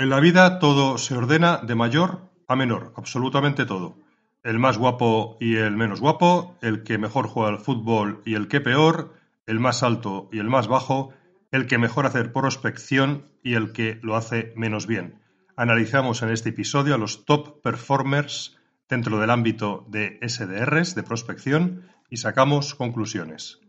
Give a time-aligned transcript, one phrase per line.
[0.00, 3.98] En la vida todo se ordena de mayor a menor, absolutamente todo.
[4.42, 8.48] El más guapo y el menos guapo, el que mejor juega al fútbol y el
[8.48, 9.12] que peor,
[9.44, 11.12] el más alto y el más bajo,
[11.50, 15.20] el que mejor hace prospección y el que lo hace menos bien.
[15.54, 18.56] Analizamos en este episodio a los top performers
[18.88, 23.60] dentro del ámbito de SDRs, de prospección, y sacamos conclusiones.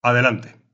[0.00, 0.65] Adelante.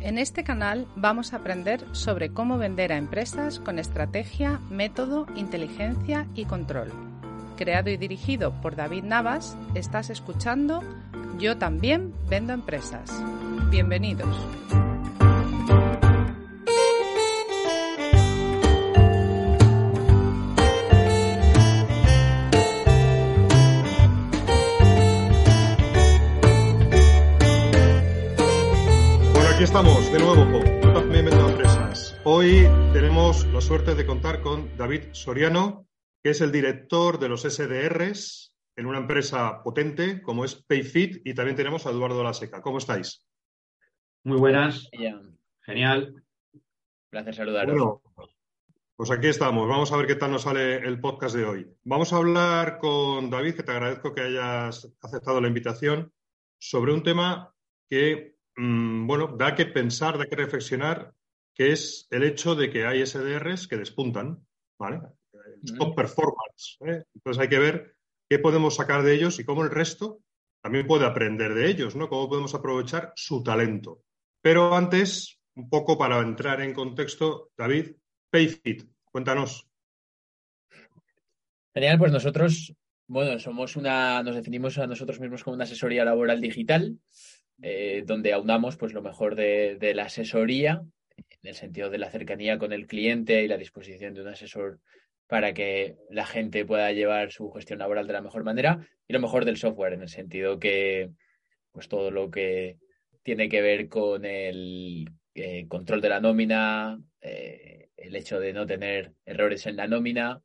[0.00, 6.26] En este canal vamos a aprender sobre cómo vender a empresas con estrategia, método, inteligencia
[6.34, 6.90] y control.
[7.56, 10.82] Creado y dirigido por David Navas, estás escuchando
[11.38, 13.10] Yo también vendo empresas.
[13.70, 14.34] Bienvenidos.
[29.60, 32.18] Aquí estamos de nuevo Yo también vendo empresas.
[32.24, 35.86] Hoy tenemos la suerte de contar con David Soriano,
[36.22, 41.34] que es el director de los SDRs en una empresa potente como es Payfit, y
[41.34, 42.62] también tenemos a Eduardo Laseca.
[42.62, 43.26] ¿Cómo estáis?
[44.24, 44.88] Muy buenas.
[45.60, 46.24] Genial.
[47.10, 48.00] Placer saludaros.
[48.96, 49.68] pues aquí estamos.
[49.68, 51.70] Vamos a ver qué tal nos sale el podcast de hoy.
[51.84, 56.10] Vamos a hablar con David, que te agradezco que hayas aceptado la invitación,
[56.58, 57.54] sobre un tema
[57.90, 61.14] que Mm, bueno, da que pensar, da que reflexionar,
[61.54, 64.46] que es el hecho de que hay SDRs que despuntan,
[64.78, 65.00] ¿vale?
[65.78, 66.76] Top performance.
[66.84, 67.04] ¿eh?
[67.14, 67.96] Entonces hay que ver
[68.28, 70.20] qué podemos sacar de ellos y cómo el resto
[70.62, 72.10] también puede aprender de ellos, ¿no?
[72.10, 74.02] Cómo podemos aprovechar su talento.
[74.42, 77.92] Pero antes, un poco para entrar en contexto, David,
[78.28, 79.66] Payfit, cuéntanos.
[81.72, 82.74] Genial, pues nosotros,
[83.10, 86.96] bueno, somos una, nos definimos a nosotros mismos como una asesoría laboral digital.
[87.62, 90.82] Eh, donde aunamos pues, lo mejor de, la asesoría,
[91.16, 94.80] en el sentido de la cercanía con el cliente y la disposición de un asesor
[95.26, 99.20] para que la gente pueda llevar su gestión laboral de la mejor manera, y lo
[99.20, 101.10] mejor del software, en el sentido que
[101.70, 102.78] pues todo lo que
[103.22, 108.66] tiene que ver con el eh, control de la nómina, eh, el hecho de no
[108.66, 110.40] tener errores en la nómina,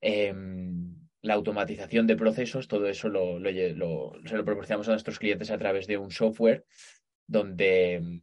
[0.00, 0.85] em,
[1.26, 5.86] la automatización de procesos, todo eso lo, se lo proporcionamos a nuestros clientes a través
[5.88, 6.64] de un software
[7.26, 8.22] donde,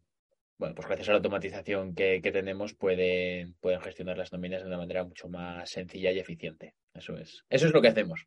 [0.57, 4.77] bueno, pues gracias a la automatización que, tenemos pueden, pueden gestionar las nóminas de una
[4.77, 6.75] manera mucho más sencilla y eficiente.
[6.93, 8.25] Eso es, eso es lo que hacemos.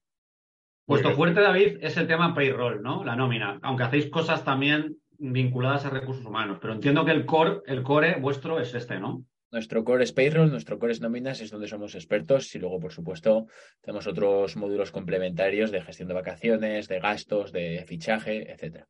[0.87, 3.03] Vuestro fuerte, David, es el tema payroll, ¿no?
[3.03, 3.59] La nómina.
[3.63, 6.59] Aunque hacéis cosas también vinculadas a recursos humanos.
[6.61, 9.25] Pero entiendo que el core, el core vuestro es este, ¿no?
[9.53, 12.93] Nuestro core es payroll, nuestro core es nóminas, es donde somos expertos y luego, por
[12.93, 13.47] supuesto,
[13.81, 18.89] tenemos otros módulos complementarios de gestión de vacaciones, de gastos, de fichaje, etcétera.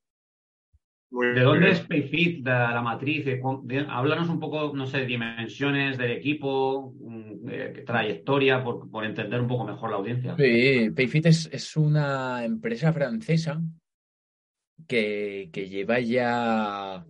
[1.08, 3.26] ¿De dónde es Payfit, de la matriz?
[3.88, 9.90] Háblanos un poco, no sé, dimensiones del equipo, mm, trayectoria, por, entender un poco mejor
[9.90, 10.34] la audiencia.
[10.36, 13.62] Sí, Payfit es, una empresa francesa
[14.88, 17.06] que, que lleva ya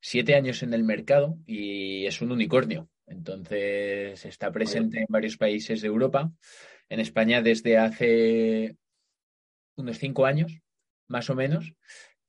[0.00, 2.88] siete años en el mercado y es un unicornio.
[3.06, 6.30] Entonces está presente en varios países de Europa.
[6.88, 8.76] En España desde hace
[9.76, 10.60] unos cinco años,
[11.06, 11.72] más o menos.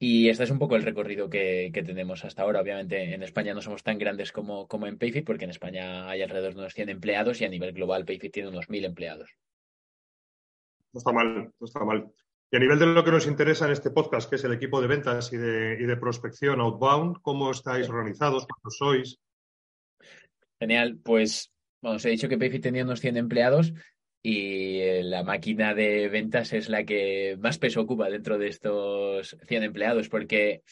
[0.01, 2.61] Y este es un poco el recorrido que, tenemos hasta ahora.
[2.61, 6.21] Obviamente en España no somos tan grandes como, como en Payfit, porque en España hay
[6.21, 9.35] alrededor de unos 100 empleados y a nivel global Payfit tiene unos 1.000 empleados.
[10.93, 12.11] No está mal, no está mal.
[12.51, 14.81] Y a nivel de lo que nos interesa en este podcast, que es el equipo
[14.81, 18.47] de ventas y de, prospección outbound, ¿cómo estáis organizados?
[18.47, 19.19] ¿Cuántos sois?
[20.59, 23.71] Genial, pues bueno, os he dicho que Payfit tenía unos 100 empleados
[24.23, 29.37] y eh, la máquina de ventas es la que más peso ocupa dentro de estos
[29.47, 30.63] 100 empleados porque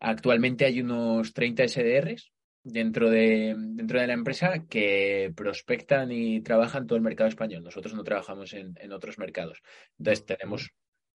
[0.00, 2.32] actualmente hay unos 30 SDRs
[2.64, 7.62] dentro de, dentro de la empresa que prospectan y trabajan todo el mercado español.
[7.62, 9.62] Nosotros no trabajamos en, en otros mercados.
[9.98, 10.72] Entonces tenemos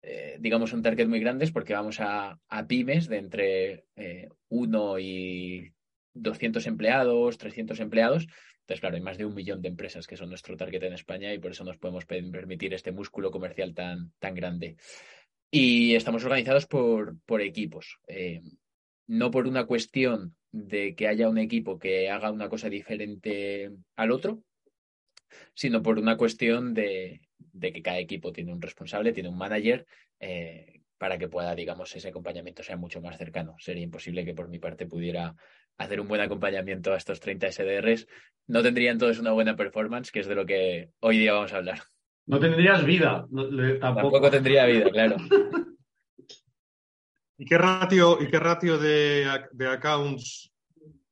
[0.02, 5.72] eh, digamos, un target muy grandes porque vamos a, pymes de entre eh, 1 y
[6.14, 8.26] 200 empleados, 300 empleados.
[8.60, 11.32] Entonces, claro, hay más de un millón de empresas que son nuestro target en España
[11.32, 14.76] y por eso nos podemos permitir este músculo comercial tan, tan grande.
[15.50, 17.98] Y estamos organizados por, por equipos.
[18.06, 18.40] Eh,
[19.06, 24.10] no por una cuestión de que haya un equipo que haga una cosa diferente al
[24.10, 24.42] otro,
[25.54, 27.20] sino por una cuestión de,
[27.52, 29.86] de que cada equipo tiene un responsable, tiene un manager,
[30.20, 33.56] eh, para que pueda, digamos, ese acompañamiento sea mucho más cercano.
[33.58, 35.34] Sería imposible que por mi parte pudiera
[35.76, 38.06] hacer un buen acompañamiento a estos 30 SDRs.
[38.46, 41.56] No tendrían todos una buena performance, que es de lo que hoy día vamos a
[41.56, 41.80] hablar.
[42.26, 43.26] No tendrías vida.
[43.80, 44.30] tampoco.
[44.30, 45.16] tendría vida, claro.
[47.38, 50.52] ¿Y qué ratio, y qué ratio de, de accounts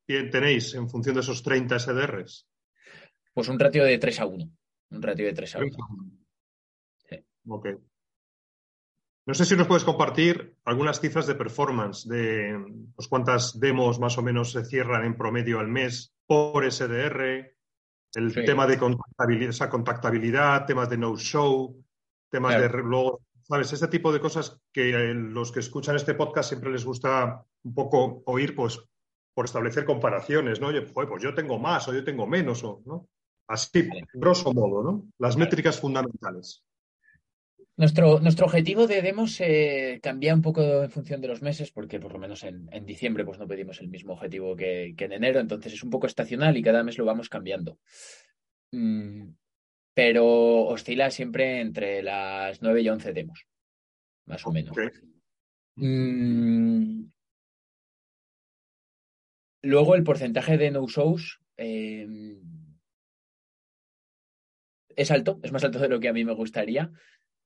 [0.05, 2.47] tenéis en función de esos 30 SDRs?
[3.33, 4.51] Pues un ratio de 3 a 1.
[4.91, 5.69] Un ratio de 3 a 1.
[7.09, 7.25] Sí.
[7.47, 7.67] Ok.
[9.27, 12.57] No sé si nos puedes compartir algunas cifras de performance, de
[12.95, 17.55] pues, cuántas demos más o menos se cierran en promedio al mes por SDR,
[18.15, 21.81] el tema de contactabilidad, esa contactabilidad, temas de no-show,
[22.29, 23.71] temas de luego, ¿sabes?
[23.71, 28.23] Ese tipo de cosas que los que escuchan este podcast siempre les gusta un poco
[28.25, 28.81] oír, pues,
[29.33, 30.67] por establecer comparaciones, ¿no?
[30.67, 33.07] Oye, pues yo tengo más o yo tengo menos, o, ¿no?
[33.51, 35.11] Así, grosso modo, ¿no?
[35.19, 36.63] Las métricas fundamentales.
[37.75, 41.99] Nuestro, nuestro objetivo de demos eh, cambia un poco en función de los meses, porque
[41.99, 45.73] por lo menos en, diciembre pues no pedimos el mismo objetivo que, en enero, entonces
[45.73, 47.77] es un poco estacional y cada mes lo vamos cambiando.
[48.71, 49.31] Mm,
[49.93, 53.47] pero oscila siempre entre las 9 y 11 demos,
[54.27, 54.77] más o menos.
[55.75, 57.03] Mm,
[59.63, 62.07] luego el porcentaje de no-shows eh,
[64.95, 66.91] es alto, es más alto de lo que a mí me gustaría.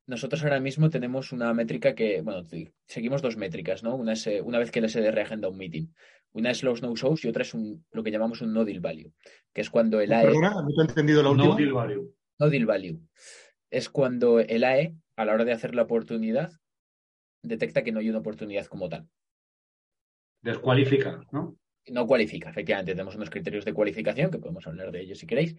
[0.08, 2.44] Nosotros ahora mismo tenemos una métrica que, bueno,
[2.86, 3.96] seguimos dos métricas, ¿no?
[3.96, 5.88] Una es eh, una vez que el SDR agenda un meeting.
[6.34, 9.12] Una es los no-shows y otra es un, lo que llamamos un no-deal value,
[9.54, 10.26] que es cuando el AE...
[10.26, 11.50] Perdona, no he entendido la última.
[11.50, 12.16] No-deal value.
[12.40, 13.00] No-deal value.
[13.72, 16.52] Es cuando el AE, a la hora de hacer la oportunidad,
[17.42, 19.08] detecta que no hay una oportunidad como tal.
[20.42, 21.58] Descualifica, ¿no?
[21.92, 22.94] No cualifica, efectivamente.
[22.94, 25.56] Tenemos unos criterios de cualificación, que podemos hablar de ellos si queréis,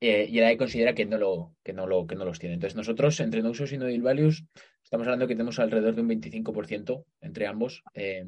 [0.00, 2.54] eh, y el considera que no, lo, que, no lo, que no los tiene.
[2.54, 4.44] Entonces, nosotros, entre no usos y no deal values,
[4.82, 8.26] estamos hablando que tenemos alrededor de un 25% entre ambos eh,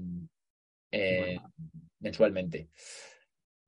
[0.90, 1.38] eh,
[2.00, 2.68] mensualmente.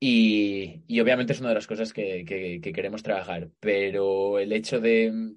[0.00, 4.80] Y, y, obviamente es una de las cosas que, que queremos trabajar, pero el hecho
[4.80, 5.34] de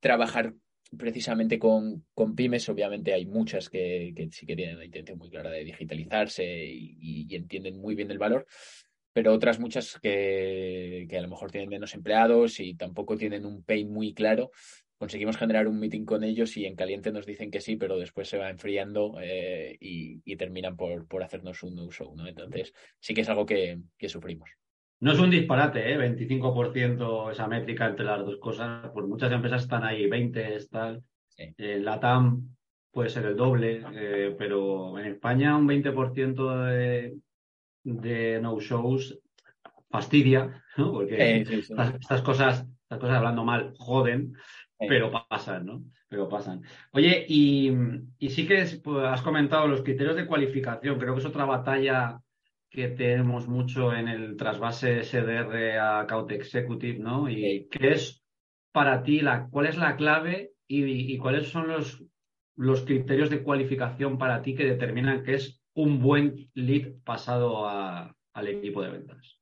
[0.00, 0.54] trabajar
[0.96, 5.50] precisamente con, con, pymes, obviamente hay muchas que, sí que tienen una intención muy clara
[5.50, 8.46] de digitalizarse y, entienden muy bien el valor,
[9.12, 13.90] pero otras muchas que, a lo mejor tienen menos empleados y tampoco tienen un pain
[13.92, 14.50] muy claro.
[14.98, 18.28] Conseguimos generar un meeting con ellos y en caliente nos dicen que sí, pero después
[18.28, 22.12] se va enfriando eh, y, terminan por, por hacernos un uso.
[22.16, 22.26] ¿no?
[22.26, 23.78] Entonces, sí que es algo que
[24.08, 24.50] sufrimos.
[25.00, 25.98] No es un disparate, ¿eh?
[25.98, 28.90] 25% esa métrica entre las dos cosas.
[28.94, 31.02] Pues muchas empresas están ahí, 20 tal.
[31.36, 32.56] Eh, la TAM
[32.90, 37.14] puede ser el doble, eh, pero en España un 20% de,
[37.84, 39.18] de no-shows
[39.90, 40.92] fastidia, ¿no?
[40.92, 44.32] Porque Estas, cosas, estas cosas hablando mal, joden,
[44.78, 45.82] pero pasan, ¿no?
[46.08, 46.62] Pero pasan.
[46.92, 47.70] Oye, y,
[48.18, 50.98] y sí que pues, has comentado los criterios de cualificación.
[50.98, 52.18] Creo que es otra batalla
[52.76, 57.26] que tenemos mucho en el trasvase SDR a Account Executive, ¿no?
[57.26, 58.22] Y qué es
[58.70, 62.04] para ti, la, cuál es la clave y, cuáles son los,
[62.54, 68.48] los criterios de cualificación para ti que determinan que es un buen lead pasado al
[68.48, 69.38] equipo de ventas.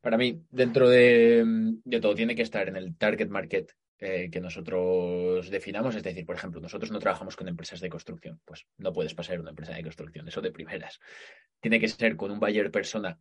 [0.00, 1.42] Para mí, dentro de,
[1.84, 5.94] de, todo, tiene que estar en el target market eh, que nosotros definamos.
[5.94, 8.40] Es decir, por ejemplo, nosotros no trabajamos con empresas de construcción.
[8.46, 10.98] Pues no puedes pasar una empresa de construcción, eso de primeras.
[11.60, 13.18] Tiene que ser con un buyer persona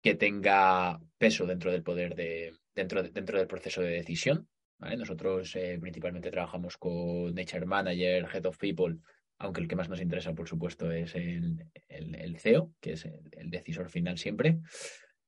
[0.00, 4.48] que tenga peso dentro del poder de, dentro, dentro del proceso de decisión.
[4.78, 8.98] Nosotros eh, principalmente trabajamos con HR Manager, Head of People,
[9.38, 13.50] aunque el que más nos interesa, por supuesto, es el, el, CEO, que es el,
[13.50, 14.60] decisor final siempre.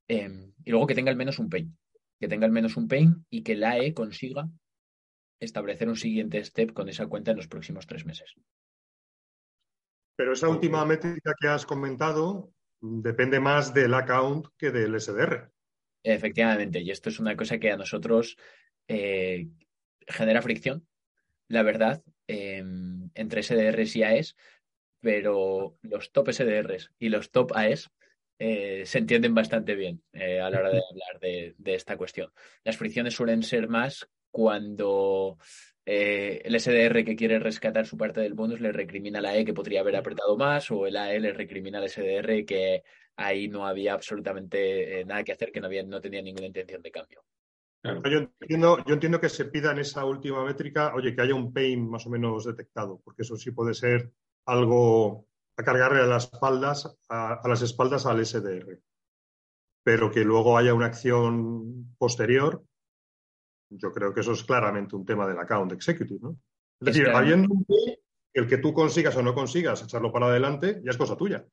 [0.07, 1.77] Em, y luego que tenga al menos un pain
[2.19, 4.49] que tenga al menos un pain y que la E consiga
[5.41, 8.35] establecer un siguiente step con esa cuenta en los próximos tres meses.
[10.17, 15.51] Pero esa última métrica que has comentado depende más del account que del SDR.
[16.03, 18.37] Efectivamente, y esto es una cosa que a nosotros
[18.89, 19.49] eh,
[20.07, 20.87] genera fricción,
[21.49, 24.37] la verdad, em, entre SDRs y AES,
[25.01, 27.91] pero los top SDRs y los top AES
[28.39, 32.31] eh, se entienden bastante bien eh, a la hora de hablar de, esta cuestión.
[32.65, 35.39] Las fricciones suelen ser más cuando
[35.87, 39.45] eh, el SDR que quiere rescatar su parte del bonus le recrimina a la E
[39.45, 42.83] que podría haber apretado más o el AE le recrimina al SDR que
[43.17, 46.91] ahí no había absolutamente nada que hacer, que no, había, no tenía ninguna intención de
[46.91, 47.25] cambio.
[47.83, 51.53] Yo, entiendo, yo entiendo que se pida en esa última métrica, oye, que haya un
[51.53, 54.11] pain más o menos detectado, porque eso sí puede ser
[54.45, 55.26] algo
[55.57, 58.81] a cargarle a las espaldas, a, las espaldas al SDR.
[59.83, 62.63] Pero que luego haya una acción posterior,
[63.71, 66.39] yo creo que eso es claramente un tema del account executive, ¿no?
[66.81, 67.67] Es decir, habiendo un
[68.35, 71.47] el que tú consigas o no consigas echarlo para adelante, ya es cosa tuya.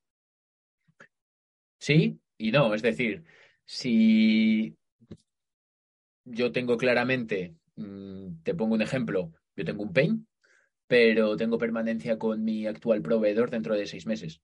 [1.79, 3.24] Sí y no, es decir,
[3.63, 4.75] si
[6.25, 10.27] yo tengo claramente, mm, te pongo un ejemplo, yo tengo un pain,
[10.94, 14.44] pero tengo permanencia con mi actual proveedor dentro de seis meses.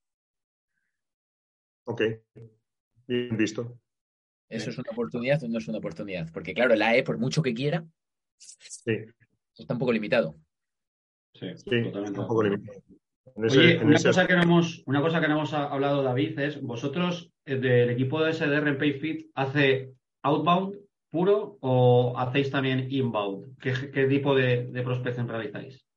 [1.84, 2.02] Ok,
[3.06, 3.80] bien visto.
[4.50, 6.28] ¿Eso es una oportunidad o no es una oportunidad?
[6.34, 7.86] Porque claro, el AE, por mucho que quiera,
[8.84, 10.40] está un poco limitado.
[11.36, 12.20] Sí, totalmente.
[12.20, 12.82] Un poco limitado.
[13.36, 17.32] Oye, una, cosa que no hemos, una cosa que no hemos hablado, David, es vosotros
[17.46, 20.80] eh, del equipo de SDR en PayFit hace outbound
[21.12, 23.56] puro o hacéis también inbound?
[23.60, 25.89] ¿Qué, tipo de, de, prospección realizáis?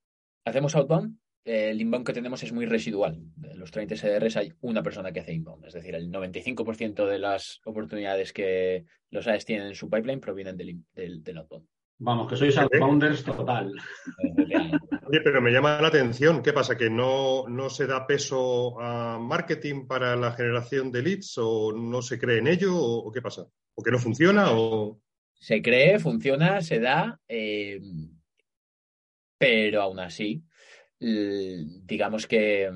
[0.44, 1.18] Hacemos outbound.
[1.44, 3.18] El inbound que tenemos es muy residual.
[3.36, 5.66] De los 30 SDRs hay una persona que hace inbound.
[5.66, 10.56] Es decir, el 95% de las oportunidades que los AES tienen en su pipeline provienen
[10.56, 11.66] del, del outbound.
[11.98, 13.70] Vamos, que sois outbounders total.
[15.06, 16.42] Oye, pero me llama la atención.
[16.42, 16.76] ¿Qué pasa?
[16.76, 22.02] ¿Que no, no se da peso a marketing para la generación de leads o no
[22.02, 23.46] se cree en ello o, qué pasa?
[23.74, 25.00] ¿O que no funciona o...?
[25.34, 27.80] Se cree, funciona, se da, eh,
[29.42, 30.44] pero aún así,
[31.00, 32.70] digamos que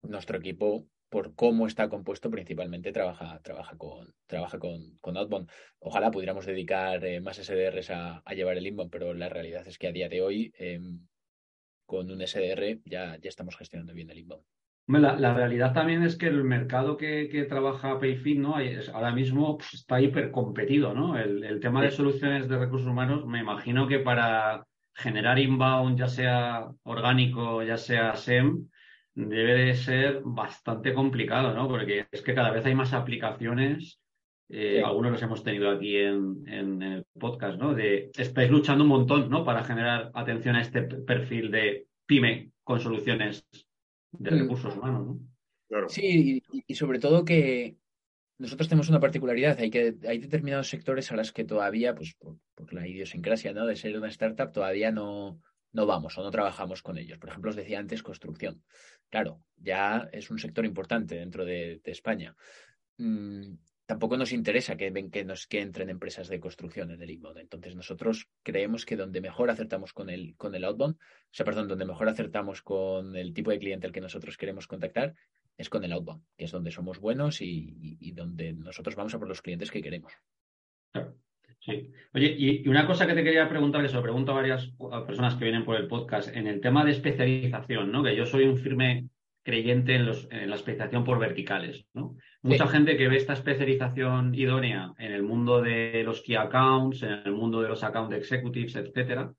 [0.00, 5.50] nuestro equipo por cómo está compuesto, principalmente trabaja, trabaja, con, trabaja con, con Outbound.
[5.80, 9.88] Ojalá pudiéramos dedicar eh, más SDRs a, llevar el inbound, pero la realidad es que
[9.88, 11.06] a día de hoy, em,
[11.84, 14.42] con un SDR, ya, ya estamos gestionando bien el inbound.
[14.86, 18.56] La, la, realidad también es que el mercado que, que trabaja Payfit ¿no?
[18.94, 20.94] ahora mismo pues, está hipercompetido.
[20.94, 21.18] ¿no?
[21.18, 26.08] El, el tema de soluciones de recursos humanos, me imagino que para generar inbound, ya
[26.08, 28.68] sea orgánico, ya sea SEM,
[29.14, 31.68] debe de ser bastante complicado, ¿no?
[31.68, 34.00] Porque es que cada vez hay más aplicaciones.
[34.48, 37.74] Eh, algunos los hemos tenido aquí en, el podcast, ¿no?
[37.74, 39.44] De estáis luchando un montón, ¿no?
[39.44, 43.46] Para generar atención a este perfil de pyme con soluciones
[44.12, 44.38] de mm.
[44.40, 45.18] recursos humanos, ¿no?
[45.68, 45.88] Claro.
[45.88, 47.76] Sí, y, sobre todo que
[48.38, 52.72] nosotros tenemos una particularidad, hay que hay determinados sectores a los que todavía, pues por,
[52.72, 53.52] la idiosincrasia.
[53.52, 55.40] De ser una startup, todavía no,
[55.72, 57.18] no vamos o no trabajamos con ellos.
[57.18, 58.62] Por ejemplo, os decía antes construcción.
[59.08, 62.34] Claro, ya es un sector importante dentro de, España.
[62.96, 63.54] Mm,
[63.86, 67.38] tampoco nos interesa que, que, nos, que entren empresas de construcción en el inbound.
[67.38, 71.68] Entonces, nosotros creemos que donde mejor acertamos con el, con el outbound, o sea, perdón,
[71.68, 75.14] donde mejor acertamos con el tipo de cliente al que nosotros queremos contactar,
[75.56, 79.28] es con el outbound, que es donde somos buenos y, donde nosotros vamos a por
[79.28, 80.12] los clientes que queremos.
[81.60, 81.90] Sí.
[82.12, 84.70] Oye, y, una cosa que te quería preguntar, que se lo pregunto a varias
[85.06, 88.02] personas que vienen por el podcast, en el tema de especialización, ¿no?
[88.02, 89.08] Que yo soy un firme
[89.42, 92.16] creyente en, los, en la especialización por verticales, ¿no?
[92.42, 97.12] Mucha gente que ve esta especialización idónea en el mundo de los key accounts, en
[97.12, 99.32] el mundo de los account executives, etcétera,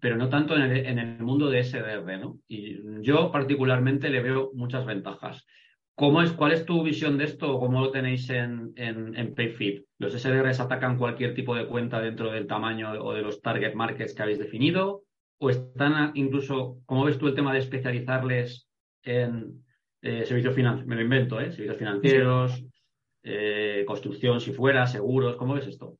[0.00, 2.40] pero no tanto en el, en el mundo de SDR, ¿no?
[2.48, 5.46] Y yo particularmente le veo muchas ventajas.
[5.94, 9.84] ¿Cómo es, ¿Cuál es tu visión de esto o cómo lo tenéis en, en, PayFit?
[9.98, 14.14] ¿Los SDRs atacan cualquier tipo de cuenta dentro del tamaño o de los target markets
[14.14, 15.02] que habéis definido?
[15.40, 18.68] ¿O están incluso, cómo ves tú el tema de especializarles
[19.02, 19.64] en
[20.02, 20.86] eh, servicios financieros?
[20.86, 21.50] Me lo invento, ¿eh?
[21.50, 22.64] Servicios financieros,
[23.24, 25.34] eh, construcción, si fuera, seguros.
[25.34, 25.98] ¿Cómo ves esto?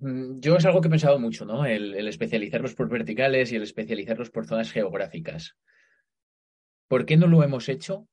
[0.00, 1.64] Mm, yo es algo que he pensado mucho, ¿no?
[1.64, 5.56] el especializarlos por verticales y el especializarlos por zonas geográficas.
[6.90, 8.08] ¿Por qué no lo hemos hecho?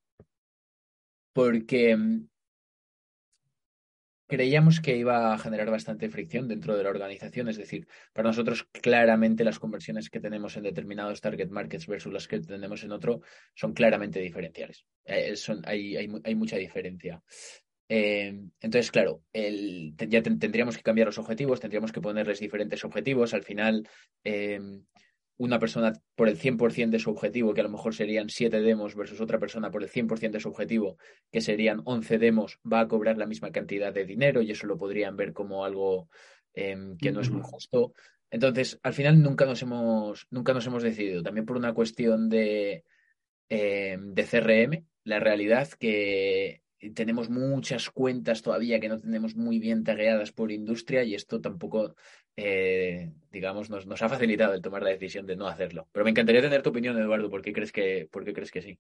[1.34, 2.27] Porque mm,
[4.27, 8.67] creíamos que iba a generar bastante fricción dentro de la organización, es decir, para nosotros
[8.72, 13.22] claramente las conversiones que tenemos en determinados target markets versus las que tenemos en otro
[13.56, 14.86] son claramente diferenciales.
[15.06, 15.34] Eh,
[15.65, 17.24] hay, mucha diferencia.
[17.89, 23.34] Eh, entonces, claro, ya tendríamos que cambiar los objetivos, tendríamos que ponerles diferentes objetivos.
[23.34, 23.88] Al final,
[24.24, 24.60] eh,
[25.38, 28.96] una persona por el 100% de su objetivo, que a lo mejor serían 7 demos,
[28.96, 30.98] versus otra persona por el 100% de su objetivo,
[31.32, 34.77] que serían 11 demos, va a cobrar la misma cantidad de dinero y eso lo
[34.77, 36.10] podrían ver como algo
[36.53, 37.94] em, que no es muy justo.
[38.32, 42.84] Entonces, al final nunca nos hemos, nunca nos hemos decidido, también por una cuestión de,
[43.48, 46.62] em, de CRM, la realidad que
[46.93, 51.96] tenemos muchas cuentas todavía que no tenemos muy bien tagueadas por industria y esto tampoco,
[52.36, 55.88] eh, digamos, nos, nos, ha facilitado el tomar la decisión de no hacerlo.
[55.91, 58.62] Pero me encantaría tener tu opinión, Eduardo, ¿por qué crees que, por qué crees que
[58.62, 58.77] sí?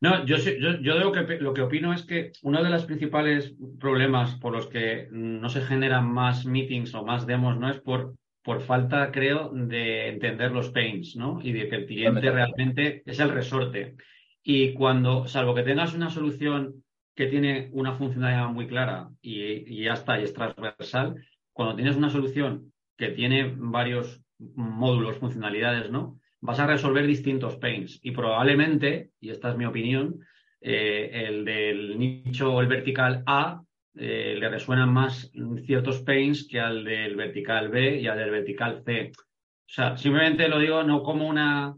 [0.00, 4.36] No, yo, yo, yo que, lo que opino es que uno de los principales problemas
[4.36, 8.62] por los que no se generan más meetings o más demos no es por, por
[8.62, 11.40] falta, creo, de entender los pains, ¿no?
[11.42, 13.96] Y de que el cliente realmente es el resorte.
[14.42, 16.84] Y cuando, salvo que tengas una solución
[17.18, 21.16] que tiene una funcionalidad muy clara y, ya está, y es transversal,
[21.52, 26.20] cuando tienes una solución que tiene varios módulos, funcionalidades, ¿no?
[26.40, 30.20] Vas a resolver distintos pains y probablemente, y esta es mi opinión,
[30.60, 33.64] eh, el del nicho o el vertical A
[33.96, 35.32] eh, le resuenan más
[35.66, 39.10] ciertos pains que al del vertical B y al del vertical C.
[39.10, 41.74] O sea, simplemente lo digo no como una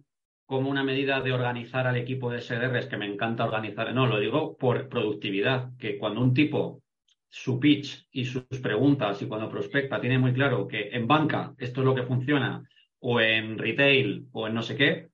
[0.50, 4.18] como una medida de organizar al equipo de SDRs, que me encanta organizar, no, lo
[4.18, 6.82] digo por productividad, que cuando un tipo
[7.28, 11.82] su pitch y sus preguntas y cuando prospecta tiene muy claro que en banca esto
[11.82, 15.10] es lo que funciona o en retail o en no sé qué,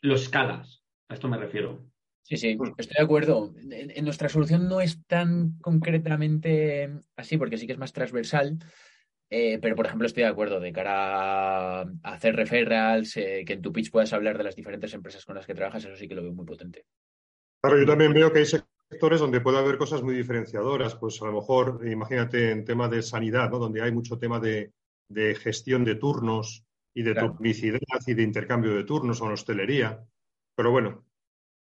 [0.00, 0.82] lo escalas.
[1.10, 1.84] A esto me refiero.
[2.22, 3.52] Sí, sí, estoy de acuerdo.
[3.70, 8.58] En, nuestra solución no es tan concretamente así, porque sí que es más transversal,
[9.30, 13.62] eh, pero por ejemplo estoy de acuerdo de cara a hacer referrals, eh, que en
[13.62, 16.14] tu pitch puedas hablar de las diferentes empresas con las que trabajas, eso sí que
[16.14, 16.86] lo veo muy potente.
[17.60, 21.26] Claro, yo también veo que hay sectores donde puede haber cosas muy diferenciadoras, pues a
[21.26, 23.58] lo mejor, imagínate en tema de sanidad, ¿no?
[23.58, 24.72] donde hay mucho tema de,
[25.40, 30.04] gestión de turnos y de publicidad y de intercambio de turnos o en hostelería.
[30.54, 31.04] Pero bueno,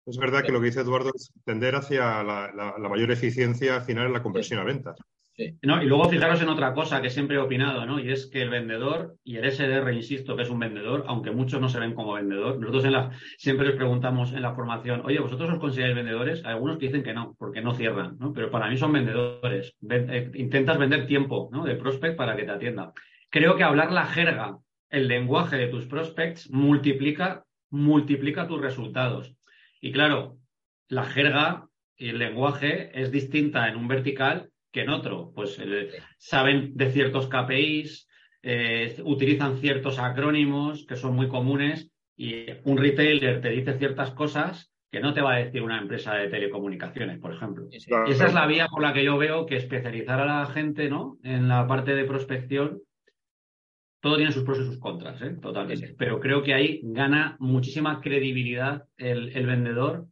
[0.06, 4.12] es verdad que lo que dice Eduardo es tender hacia la, mayor eficiencia final en
[4.12, 4.96] la conversión a ventas.
[5.62, 8.00] No, y luego fijaros en otra cosa que siempre he opinado, ¿no?
[8.00, 11.60] Y es que el vendedor, y el SDR, insisto, que es un vendedor, aunque muchos
[11.60, 15.18] no se ven como vendedor, nosotros en la, siempre les preguntamos en la formación, oye,
[15.18, 16.42] ¿vosotros os consideráis vendedores?
[16.44, 18.32] Hay algunos que dicen que no, porque no cierran, ¿no?
[18.32, 19.76] Pero para mí son vendedores.
[19.90, 21.64] Eh, intentas vender tiempo, ¿no?
[21.64, 22.94] De prospect para que te atienda.
[23.28, 24.56] Creo que hablar la jerga,
[24.88, 29.36] el lenguaje de tus prospects, multiplica, multiplica tus resultados.
[29.82, 30.38] Y claro,
[30.88, 31.66] la jerga
[31.98, 35.32] y el lenguaje es distinta en un vertical que en otro.
[35.34, 38.06] Pues eh, saben de ciertos KPIs,
[38.42, 44.70] eh, utilizan ciertos acrónimos que son muy comunes y un retailer te dice ciertas cosas
[44.92, 47.68] que no te va a decir una empresa de telecomunicaciones, por ejemplo.
[47.70, 51.16] Esa es la vía por la que yo veo que especializar a la gente ¿no?
[51.22, 52.82] en la parte de prospección,
[54.00, 55.36] todo tiene sus pros y sus contras, ¿eh?
[55.40, 55.94] totalmente.
[55.98, 60.06] Pero creo que ahí gana muchísima credibilidad el vendedor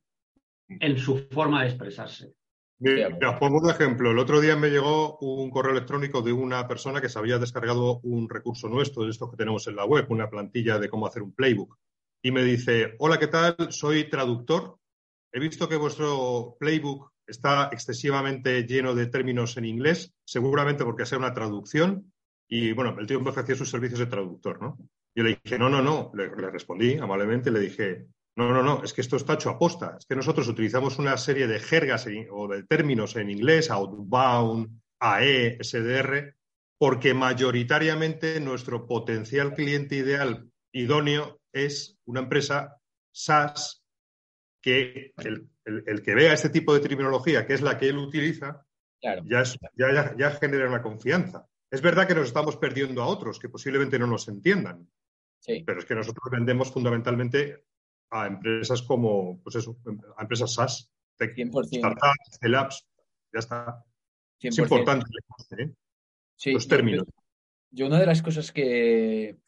[0.69, 2.33] en su forma de expresarse.
[2.79, 4.11] Mira, os pongo un ejemplo.
[4.11, 8.01] El otro día me llegó un correo electrónico de una persona que se había descargado
[8.03, 11.23] un recurso nuestro, de estos que tenemos en la web, una plantilla de cómo hacer
[11.23, 11.79] un playbook.
[12.23, 13.57] Y me dice, hola, ¿qué tal?
[13.71, 14.79] Soy traductor.
[15.33, 21.19] He visto que vuestro playbook está excesivamente lleno de términos en inglés, seguramente porque sea
[21.19, 22.13] una traducción.
[22.49, 24.79] Y bueno, el tío me ofreció sus servicios de traductor, ¿no?
[25.17, 26.11] Yo le dije, no, no, no.
[26.15, 29.59] Le, le respondí amablemente, le dije, no, no, no, es que esto está hecho a
[29.59, 29.97] posta.
[29.99, 35.59] Es que nosotros utilizamos una serie de jergas o de términos en inglés, outbound, AE,
[35.63, 36.35] SDR,
[36.79, 42.81] porque mayoritariamente nuestro potencial cliente ideal idóneo es una empresa
[43.13, 43.85] SaaS
[44.61, 48.67] que el, que vea este tipo de terminología, que es la que él utiliza,
[49.01, 49.53] ya,
[50.17, 51.47] ya, genera una confianza.
[51.71, 54.89] Es verdad que nos estamos perdiendo a otros que posiblemente no nos entiendan,
[55.65, 57.65] pero es que nosotros vendemos fundamentalmente
[58.15, 59.77] a empresas como, pues eso,
[60.17, 60.89] a empresas SaaS,
[61.21, 62.87] startups, startups,
[63.33, 63.85] ya está.
[64.41, 65.07] Es importante
[65.59, 65.73] ¿eh?
[66.53, 67.05] los términos.
[67.71, 69.39] Yo, una de las cosas que,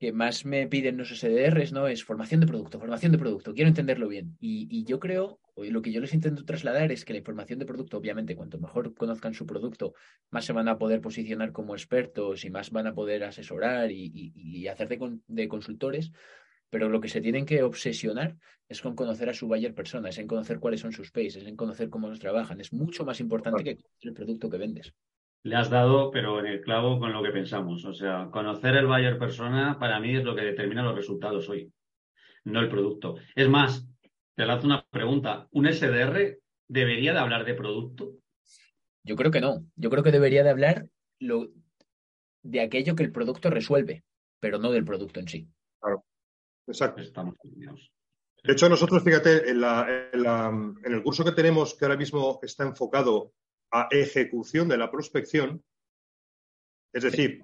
[0.00, 1.86] que más me piden los SDRs ¿no?
[1.86, 4.36] es formación de producto, formación de producto, quiero entenderlo bien.
[4.40, 7.66] Y, y yo creo, lo que yo les intento trasladar es que la información de
[7.66, 9.94] producto, obviamente, cuanto mejor conozcan su producto,
[10.30, 14.32] más se van a poder posicionar como expertos y más van a poder asesorar y,
[14.34, 16.10] y, hacer de, de consultores,
[16.72, 18.34] pero lo que se tienen que obsesionar
[18.66, 21.46] es con conocer a su buyer persona, es en conocer cuáles son sus paces, es
[21.46, 22.62] en conocer cómo nos trabajan.
[22.62, 24.94] Es mucho más importante que el producto que vendes.
[25.42, 27.84] Le has dado, pero en el clavo con lo que pensamos.
[27.84, 31.70] O sea, conocer el buyer persona para mí es lo que determina los resultados hoy,
[32.44, 33.16] no el producto.
[33.34, 33.86] Es más,
[34.34, 35.48] te lanzo una pregunta.
[35.50, 38.14] ¿Un SDR debería de hablar de producto?
[39.04, 39.62] Yo creo que no.
[39.76, 40.86] Yo creo que debería de hablar
[41.18, 41.50] lo,
[42.42, 44.04] de aquello que el producto resuelve,
[44.40, 45.48] pero no del producto en sí.
[46.72, 47.02] Exacto.
[47.02, 47.34] Estamos
[48.44, 53.32] de hecho, nosotros, fíjate, en, el curso que tenemos, que ahora mismo está enfocado
[53.70, 55.62] a ejecución de la prospección,
[56.92, 57.40] es decir,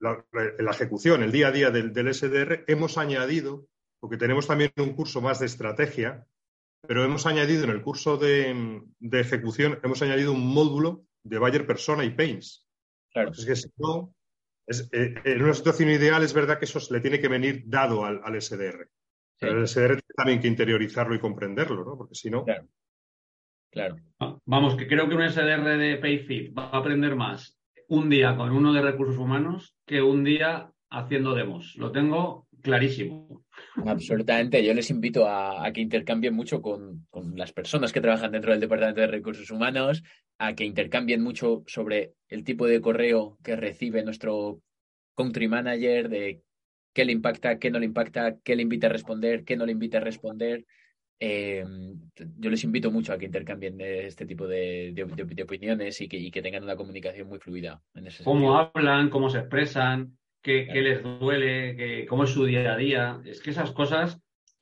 [0.00, 0.24] la,
[0.72, 3.68] ejecución, el día a día del, SDR, hemos añadido,
[4.00, 6.26] porque tenemos también un curso más de estrategia,
[6.86, 12.04] pero hemos añadido en el curso de, ejecución, hemos añadido un módulo de Bayer Persona
[12.04, 12.66] y Pains.
[13.12, 13.30] Claro.
[13.30, 14.13] Es que si no,
[14.66, 18.40] eh, en una situación ideal es verdad que eso le tiene que venir dado al,
[18.40, 18.88] SDR.
[19.38, 21.96] Pero el SDR tiene también que interiorizarlo y comprenderlo, ¿no?
[21.96, 22.44] Porque si no.
[23.70, 23.96] Claro.
[24.20, 28.36] Ah, vamos, que creo que un SDR de PayFit va a aprender más un día
[28.36, 31.74] con uno de recursos humanos que un día haciendo demos.
[31.76, 33.44] Lo tengo clarísimo.
[33.86, 34.64] Absolutamente.
[34.64, 38.60] Yo les invito a, que intercambien mucho con, con, las personas que trabajan dentro del
[38.60, 40.02] Departamento de Recursos Humanos,
[40.38, 44.60] a que intercambien mucho sobre el tipo de correo que recibe nuestro
[45.14, 46.40] country manager, de
[46.94, 49.72] qué le impacta, qué no le impacta, qué le invita a responder, qué no le
[49.72, 50.64] invita a responder.
[51.20, 51.64] Eh,
[52.38, 56.30] yo les invito mucho a que intercambien este tipo de, de, opiniones y que, y
[56.30, 57.82] que, tengan una comunicación muy fluida.
[57.94, 62.76] En ese cómo hablan, cómo se expresan, qué, les duele, cómo es su día a
[62.76, 63.20] día.
[63.24, 64.20] Es que esas cosas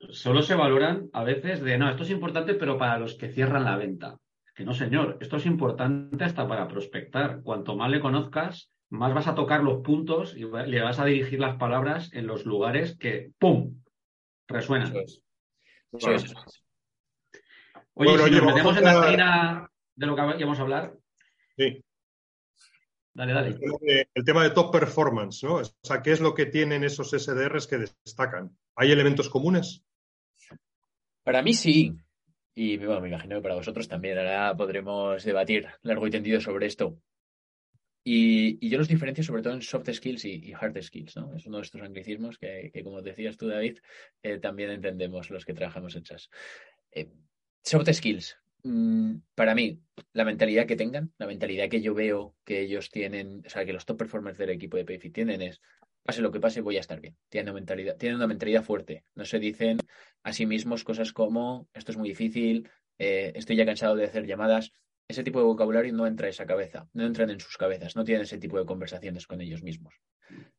[0.09, 3.65] solo se valoran a veces de, no, esto es importante, pero para los que cierran
[3.65, 4.17] la venta.
[4.55, 7.41] Que no, señor, esto es importante hasta para prospectar.
[7.43, 11.39] Cuanto más le conozcas, más vas a tocar los puntos y le vas a dirigir
[11.39, 13.81] las palabras en los lugares que, ¡pum!,
[14.47, 14.93] resuenan.
[17.95, 20.93] Oye, si nos metemos en la esquina de lo que íbamos a hablar.
[21.57, 21.83] Sí.
[23.13, 23.57] Dale, dale.
[24.15, 25.55] El tema, de, top performance, ¿no?
[25.55, 28.57] O sea, ¿qué es lo que tienen esos SDRs que destacan?
[28.75, 29.83] ¿Hay elementos comunes?
[31.23, 31.95] Para mí sí.
[32.55, 34.17] Y bueno, me imagino que para vosotros también.
[34.17, 36.99] Ahora podremos debatir largo y tendido sobre esto.
[38.03, 41.35] Y, yo los diferencio sobre todo en soft skills y, hard skills, ¿no?
[41.35, 43.79] Es uno de estos anglicismos que, como decías tú, David,
[44.21, 46.29] eh, también entendemos los que trabajamos en SAS.
[46.91, 47.09] Eh,
[47.63, 48.42] soft skills, mm,
[49.35, 49.81] para mí,
[50.13, 53.73] la mentalidad que tengan, la mentalidad que yo veo que ellos tienen, o sea, que
[53.73, 55.61] los top performers del equipo de Payfit tienen es,
[56.03, 57.17] pase lo que pase, voy a estar bien.
[57.29, 59.03] Tienen una mentalidad, tienen una mentalidad fuerte.
[59.15, 59.77] No se dicen
[60.23, 64.25] a sí mismos cosas como, esto es muy difícil, eh, estoy ya cansado de hacer
[64.25, 64.71] llamadas
[65.05, 68.05] ese tipo de vocabulario no entra en esa cabeza, no entran en sus cabezas, no
[68.05, 69.93] tienen ese tipo de conversaciones con ellos mismos.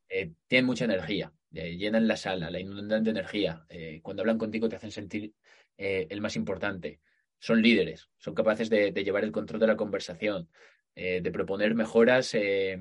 [0.07, 3.65] Eh, tienen mucha energía, eh, llenan la sala, la inundan de energía.
[4.03, 5.33] Cuando hablan contigo te hacen sentir
[5.75, 6.99] el más importante.
[7.39, 10.49] Son líderes, son capaces de, llevar el control de la conversación,
[10.95, 12.79] de proponer mejoras, de,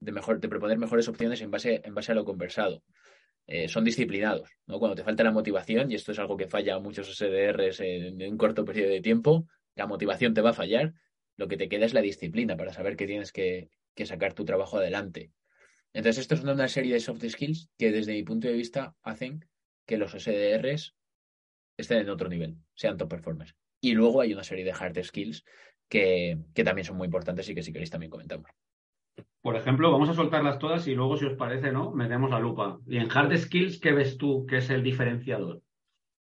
[0.00, 2.82] mejor, de proponer mejores opciones en base, a lo conversado.
[3.68, 4.78] son disciplinados, ¿no?
[4.78, 8.22] Cuando te falta la motivación, y esto es algo que falla a muchos SDRs en
[8.22, 10.94] un corto periodo de tiempo, la motivación te va a fallar,
[11.40, 13.70] lo que te queda es la disciplina para saber que tienes que,
[14.04, 15.32] sacar tu trabajo adelante.
[15.92, 19.46] Entonces, esto es una serie de soft skills que desde mi punto de vista hacen
[19.86, 20.94] que los SDRs
[21.76, 23.54] estén en otro nivel, sean top performers.
[23.80, 25.44] Y luego hay una serie de hard skills
[25.88, 28.50] que, que también son muy importantes y que si queréis también comentamos.
[29.42, 31.92] Por ejemplo, vamos a soltarlas todas y luego, si os parece, ¿no?
[31.92, 32.78] Metemos la lupa.
[32.86, 35.62] Y en hard skills, ¿qué ves tú que es el diferenciador?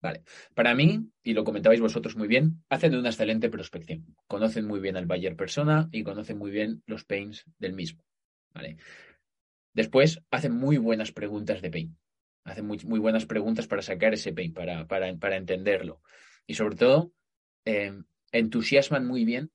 [0.03, 0.23] Vale.
[0.55, 4.05] Para mí, y lo comentabais vosotros muy bien, hacen una excelente prospección.
[4.27, 8.05] Conocen muy bien al buyer persona y conocen muy bien los pains del mismo.
[8.53, 8.77] ¿Vale?
[9.73, 11.97] Después, hacen muy buenas preguntas de pain.
[12.45, 16.03] Hacen muy, muy buenas preguntas para sacar ese pain, para, para, para entenderlo.
[16.47, 17.13] Y sobre todo,
[17.65, 17.93] eh,
[18.33, 19.51] entusiasman muy bien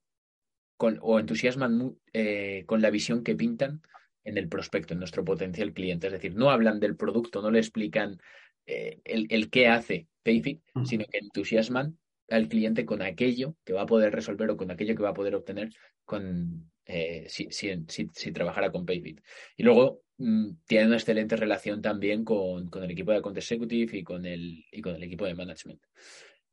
[0.77, 3.81] con, o entusiasman eh, con la visión que pintan
[4.23, 6.07] en el prospecto, en nuestro potencial cliente.
[6.07, 8.19] Es decir, no hablan del producto, no le explican
[8.65, 11.97] eh, el, el, qué hace Payfit, sino que entusiasman
[12.29, 15.13] al cliente con aquello que va a poder resolver o con aquello que va a
[15.13, 15.73] poder obtener
[16.05, 19.21] con, eh, si, si, trabajara con Payfit.
[19.57, 24.03] Y luego mm, tiene una excelente relación también con, el equipo de Account Executive y
[24.03, 25.81] con el, y con el equipo de Management.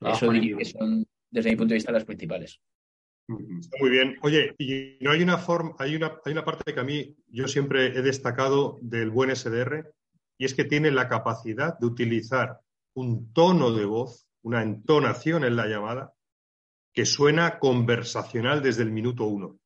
[0.01, 2.61] Ah, Eso diría que son, desde mi punto de vista, las principales.
[3.29, 4.17] Está muy bien.
[4.23, 7.49] Oye, y no hay una forma, hay una, hay una parte que a mí yo
[7.49, 9.93] siempre he destacado del buen SDR,
[10.39, 12.61] y es que tiene la capacidad de utilizar
[12.95, 16.15] un tono de voz, una entonación en la llamada,
[16.93, 19.59] que suena conversacional desde el minuto uno.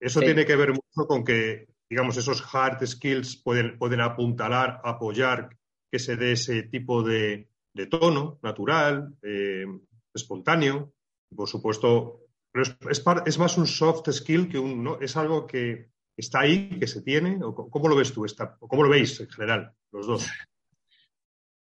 [0.00, 5.48] Eso tiene que ver mucho con que, digamos, esos hard skills pueden, pueden apuntalar, apoyar
[5.90, 7.48] que se dé ese tipo de,
[7.90, 9.64] tono natural, eh,
[10.14, 10.92] espontáneo.
[11.34, 12.64] Por supuesto, pero
[13.26, 14.96] es, más un soft skill que un.
[15.00, 17.38] Es algo que, ¿Está ahí, que se tiene?
[17.44, 18.26] ¿O ¿Cómo lo ves tú?
[18.58, 20.26] ¿Cómo lo veis en general, los dos?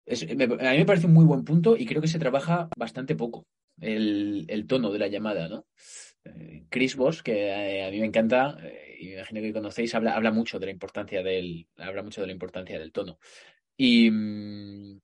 [0.07, 3.45] a mí me parece un muy buen punto y creo que se trabaja bastante poco
[3.79, 5.67] el, tono de la llamada, ¿no?
[6.23, 9.93] Eh, Chris Voss, que eh, a, mí me encanta, eh, y me imagino que conocéis,
[9.95, 13.19] habla, habla mucho de la importancia del, habla mucho de la importancia del tono.
[13.77, 14.99] Y, mm,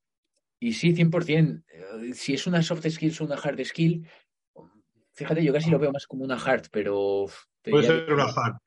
[0.60, 1.64] y sí, 100%,
[2.14, 4.08] si es una soft skill o una hard skill,
[5.14, 7.26] fíjate, yo casi lo veo más como una hard, pero...
[7.64, 8.58] Puede ser una hard.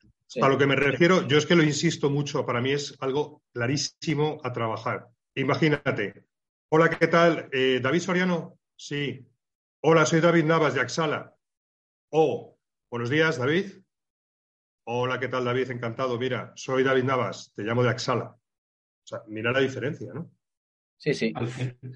[0.41, 3.43] A lo que me refiero, yo es que lo insisto mucho, para mí es algo
[3.53, 5.09] clarísimo a trabajar.
[5.35, 6.25] Imagínate.
[6.69, 7.49] Hola, ¿qué tal?
[7.53, 8.59] Eh, ¿David Soriano?
[8.77, 9.27] Sí.
[9.83, 11.35] Hola, soy David Navas de Axala.
[12.11, 12.57] Oh,
[12.89, 13.73] buenos días, David.
[14.85, 15.73] Hola, ¿qué tal, David?
[15.73, 16.17] Encantado.
[16.17, 18.27] Mira, soy David Navas, te llamo de Axala.
[18.27, 20.31] O sea, mira la diferencia, ¿no?
[21.01, 21.33] Sí, sí.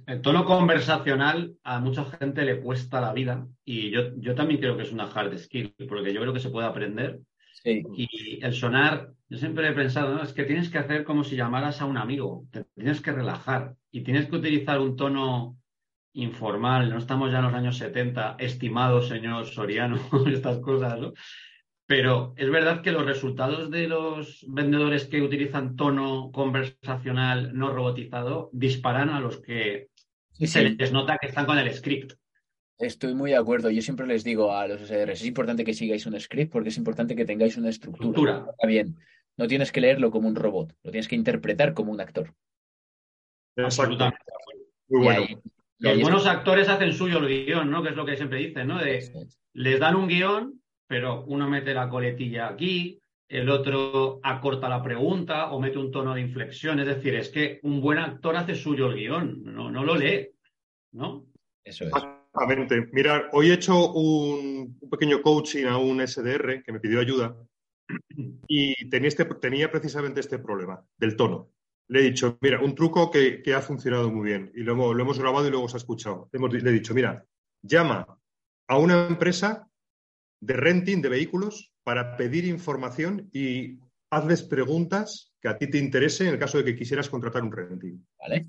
[0.06, 4.78] El tono conversacional a mucha gente le cuesta la vida y yo, yo también creo
[4.78, 7.20] que es una hard skill, porque yo creo que se puede aprender
[7.64, 10.22] y el sonar, yo siempre he pensado, ¿no?
[10.22, 13.74] es que tienes que hacer como si llamaras a un amigo, te tienes que relajar
[13.90, 15.58] y tienes que utilizar un tono
[16.14, 19.98] informal, no estamos ya en los años 70, estimado señor Soriano,
[20.32, 21.12] estas cosas, ¿no?
[21.86, 28.48] Pero es verdad que los resultados de los vendedores que utilizan tono conversacional no robotizado
[28.52, 29.90] disparan a los que
[30.32, 32.14] se les nota que están con el script.
[32.78, 33.70] Estoy muy de acuerdo.
[33.70, 36.76] Yo siempre les digo a los SDRs, es importante que sigáis un script porque es
[36.78, 38.46] importante que tengáis una estructura.
[38.50, 38.96] Está bien.
[39.36, 42.34] No tienes que leerlo como un robot, lo tienes que interpretar como un actor.
[43.56, 44.18] Absolutamente.
[44.88, 45.26] Muy bueno.
[45.78, 47.82] Los buenos actores hacen suyo el guion, ¿no?
[47.82, 48.80] Que es lo que siempre dicen, ¿no?
[49.52, 55.50] les dan un guion, pero uno mete la coletilla aquí, el otro acorta la pregunta
[55.50, 56.78] o mete un tono de inflexión.
[56.80, 60.28] Es decir, es que un buen actor hace suyo el guion, no, no lo lee,
[60.92, 61.26] ¿no?
[61.64, 61.92] Eso es.
[62.34, 62.88] Exactamente.
[62.92, 67.36] Mira, hoy he hecho un, pequeño coaching a un SDR que me pidió ayuda
[68.46, 71.50] y tenía, este, tenía precisamente este problema del tono.
[71.88, 75.18] Le he dicho, mira, un truco que, ha funcionado muy bien y lo lo hemos,
[75.18, 76.28] grabado y luego se ha escuchado.
[76.32, 77.24] le he dicho, mira,
[77.62, 78.18] llama
[78.68, 79.68] a una empresa
[80.44, 83.78] de renting de vehículos para pedir información y
[84.10, 87.52] hazles preguntas que a ti te interesen en el caso de que quisieras contratar un
[87.52, 88.06] renting.
[88.18, 88.46] Vale.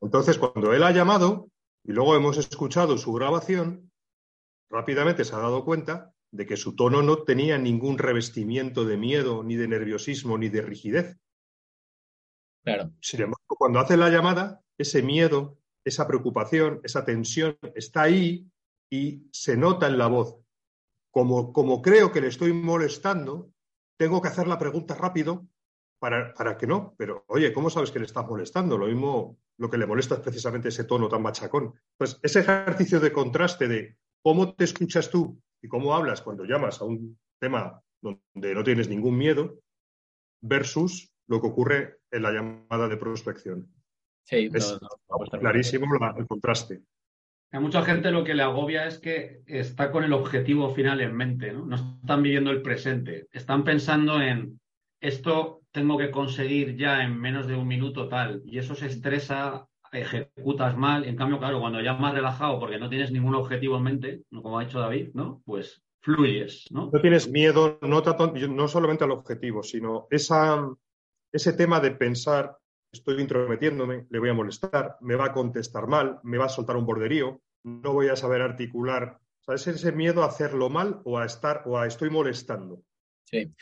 [0.00, 1.50] Entonces, cuando él ha llamado
[1.84, 3.90] y luego hemos escuchado su grabación,
[4.70, 9.44] rápidamente se ha dado cuenta de que su tono no tenía ningún revestimiento de miedo,
[9.44, 11.16] ni de nerviosismo, ni de rigidez.
[12.64, 12.92] Claro.
[13.00, 18.50] Sin embargo, cuando hace la llamada, ese miedo, esa preocupación, esa tensión está ahí
[18.90, 20.39] y se nota en la voz.
[21.10, 23.52] Como, como creo que le estoy molestando,
[23.98, 25.46] tengo que hacer la pregunta rápido
[25.98, 26.94] para, para, que no.
[26.96, 28.78] Pero, oye, ¿cómo sabes que le estás molestando?
[28.78, 31.74] Lo mismo, lo que le molesta es precisamente ese tono tan machacón.
[31.96, 36.80] Pues ese ejercicio de contraste de cómo te escuchas tú y cómo hablas cuando llamas
[36.80, 39.60] a un tema donde no tienes ningún miedo
[40.40, 43.72] versus lo que ocurre en la llamada de prospección.
[44.24, 44.78] Sí, es
[45.38, 46.82] clarísimo el contraste.
[47.52, 51.16] A mucha gente lo que le agobia es que está con el objetivo final en
[51.16, 51.66] mente, ¿no?
[51.66, 53.26] No están viviendo el presente.
[53.32, 54.60] Están pensando en
[55.00, 58.42] esto tengo que conseguir ya en menos de un minuto tal.
[58.44, 61.04] Y eso se estresa, ejecutas mal.
[61.04, 64.58] En cambio, claro, cuando ya más relajado porque no tienes ningún objetivo en mente, como
[64.58, 65.42] ha dicho David, ¿no?
[65.44, 66.90] Pues fluyes, ¿no?
[66.92, 72.56] No tienes miedo, no, no solamente al objetivo, sino ese tema de pensar
[72.92, 76.76] estoy intrometiéndome, le voy a molestar, me va a contestar mal, me va a soltar
[76.76, 79.18] un borderío, no voy a saber articular.
[79.40, 82.82] ¿Sabes ese miedo a hacerlo mal o a estar o a estoy molestando?
[83.24, 83.52] Sí.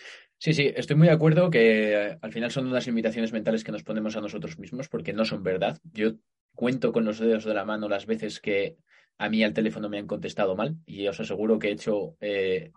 [0.40, 3.72] Sí, sí, estoy muy de acuerdo que eh, al final son unas limitaciones mentales que
[3.72, 5.80] nos ponemos a nosotros mismos porque no son verdad.
[5.92, 6.12] Yo
[6.54, 8.76] cuento con los dedos de la mano las veces que
[9.18, 12.70] a mí al teléfono me han contestado mal y os aseguro que he hecho eh,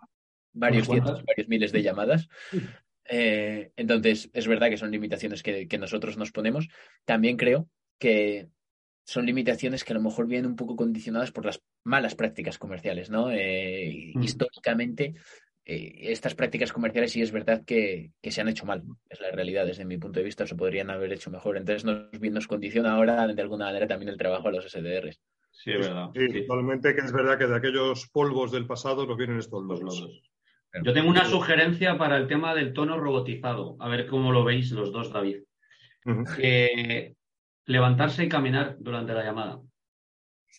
[0.52, 2.28] varios cientos, varios miles de llamadas
[3.08, 6.68] eh, entonces, es verdad que son limitaciones que, nosotros nos ponemos.
[7.04, 8.48] También creo que
[9.04, 13.10] son limitaciones que a lo mejor vienen un poco condicionadas por las malas prácticas comerciales,
[13.10, 13.30] ¿no?
[13.32, 14.22] Eh, mm.
[14.22, 15.14] Históricamente,
[15.64, 19.66] eh, estas prácticas comerciales sí es verdad que, se han hecho mal, es la realidad,
[19.66, 21.56] desde mi punto de vista se podrían haber hecho mejor.
[21.56, 25.20] Entonces nos, nos condiciona ahora de alguna manera también el trabajo a los SDRs.
[25.50, 26.08] Sí, es verdad.
[26.14, 30.22] Sí, totalmente que es verdad que de aquellos polvos del pasado nos vienen estos dos.
[30.80, 33.76] Yo tengo una sugerencia para el tema del tono robotizado.
[33.78, 35.42] A ver cómo lo veis los dos, David.
[37.66, 39.60] levantarse y caminar durante la llamada.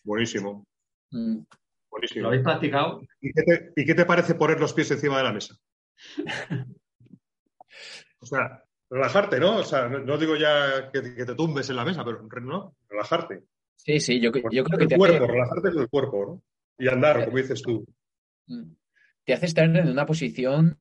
[0.04, 0.66] Buenísimo.
[1.12, 1.40] Mm.
[1.90, 2.22] Buenísimo.
[2.22, 3.02] ¿Lo habéis practicado?
[3.22, 5.56] ¿Y qué, te, parece poner los pies encima de la mesa?
[8.20, 9.58] o sea, relajarte, ¿no?
[9.58, 13.44] O sea, no, digo ya que, te tumbes en la mesa, pero no, relajarte.
[13.76, 16.44] Sí, sí, yo, creo que el te cuerpo, relajarte con el cuerpo, ¿no?
[16.78, 17.86] Y andar, como dices tú.
[18.48, 18.74] Mm
[19.26, 20.78] te hace estar en una posición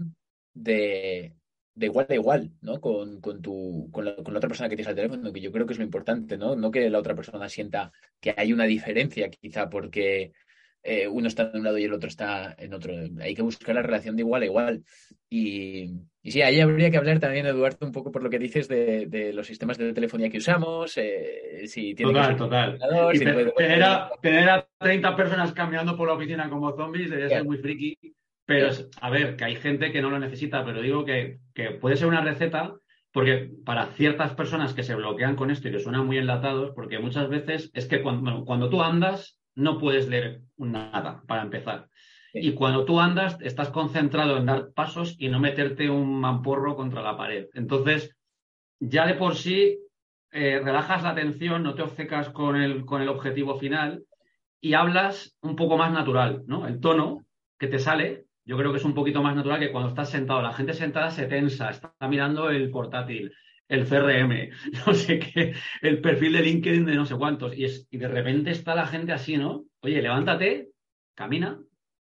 [0.54, 1.34] de,
[1.76, 2.80] igual a igual, ¿no?
[2.80, 5.78] Con, tu, con la, otra persona que tienes al teléfono, que yo creo que es
[5.78, 6.56] lo importante, ¿no?
[6.56, 10.32] No que la otra persona sienta que hay una diferencia, quizá porque
[10.82, 12.94] eh, uno está en un lado y el otro está en otro.
[13.20, 14.84] Hay que buscar la relación de igual a igual.
[15.30, 15.90] Y,
[16.22, 19.32] y sí, ahí habría que hablar también, Eduardo, un poco por lo que dices de,
[19.32, 20.96] los sistemas de telefonía que usamos.
[20.96, 22.78] Eh, si tiene total, total.
[23.56, 27.58] tener, a, tener, a, 30 personas caminando por la oficina como zombies debe ser muy
[27.58, 27.96] friki.
[28.44, 31.38] Pero, a ver, que hay gente que no lo necesita, pero digo que,
[31.80, 32.74] puede ser una receta
[33.12, 36.98] porque para ciertas personas que se bloquean con esto y que suenan muy enlatados, porque
[36.98, 41.88] muchas veces es que cuando, cuando tú andas no puedes leer nada para empezar.
[42.32, 47.02] Y cuando tú andas estás concentrado en dar pasos y no meterte un mamporro contra
[47.02, 47.48] la pared.
[47.52, 48.16] Entonces,
[48.80, 49.78] ya de por sí
[50.30, 54.04] eh, relajas la atención, no te obcecas con el, con el objetivo final
[54.62, 56.66] y hablas un poco más natural, ¿no?
[56.66, 57.26] El tono
[57.58, 60.42] que te sale yo creo que es un poquito más natural que cuando estás sentado.
[60.42, 63.32] La gente sentada se tensa, está mirando el portátil,
[63.68, 64.50] el CRM,
[64.86, 67.56] no sé qué, el perfil de LinkedIn de no sé cuántos.
[67.56, 69.64] Y, es, y de repente está la gente así, ¿no?
[69.80, 70.70] Oye, levántate,
[71.14, 71.60] camina,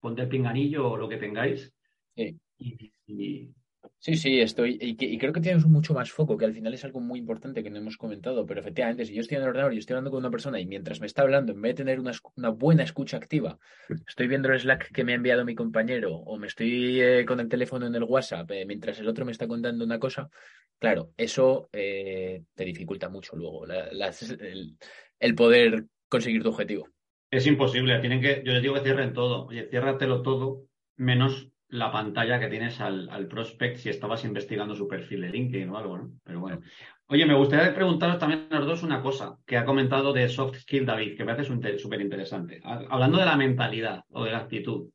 [0.00, 1.72] ponte el pinganillo o lo que tengáis.
[2.14, 3.52] y,
[4.00, 4.78] Sí, sí, estoy.
[4.80, 7.70] Y, creo que tienes mucho más foco, que al final es algo muy importante que
[7.70, 8.46] no hemos comentado.
[8.46, 10.66] Pero efectivamente, si yo estoy en el ordenador y estoy hablando con una persona y
[10.66, 12.12] mientras me está hablando, en vez de tener una,
[12.50, 13.58] buena escucha activa,
[14.06, 17.40] estoy viendo el Slack que me ha enviado mi compañero o me estoy eh, con
[17.40, 20.30] el teléfono en el WhatsApp eh, mientras el otro me está contando una cosa,
[20.78, 23.66] claro, eso eh, te dificulta mucho luego.
[23.66, 26.88] el poder conseguir tu objetivo.
[27.30, 29.46] Es imposible, tienen que, yo les digo que cierren todo.
[29.46, 34.88] Oye, ciérratelo todo, menos la pantalla que tienes al, al, prospect si estabas investigando su
[34.88, 36.12] perfil de LinkedIn o algo, ¿no?
[36.24, 36.60] Pero bueno.
[37.06, 40.58] Oye, me gustaría preguntaros también a los dos una cosa que ha comentado de soft
[40.58, 42.60] skill David, que me parece súper interesante.
[42.64, 44.90] Hablando de la mentalidad o de la actitud.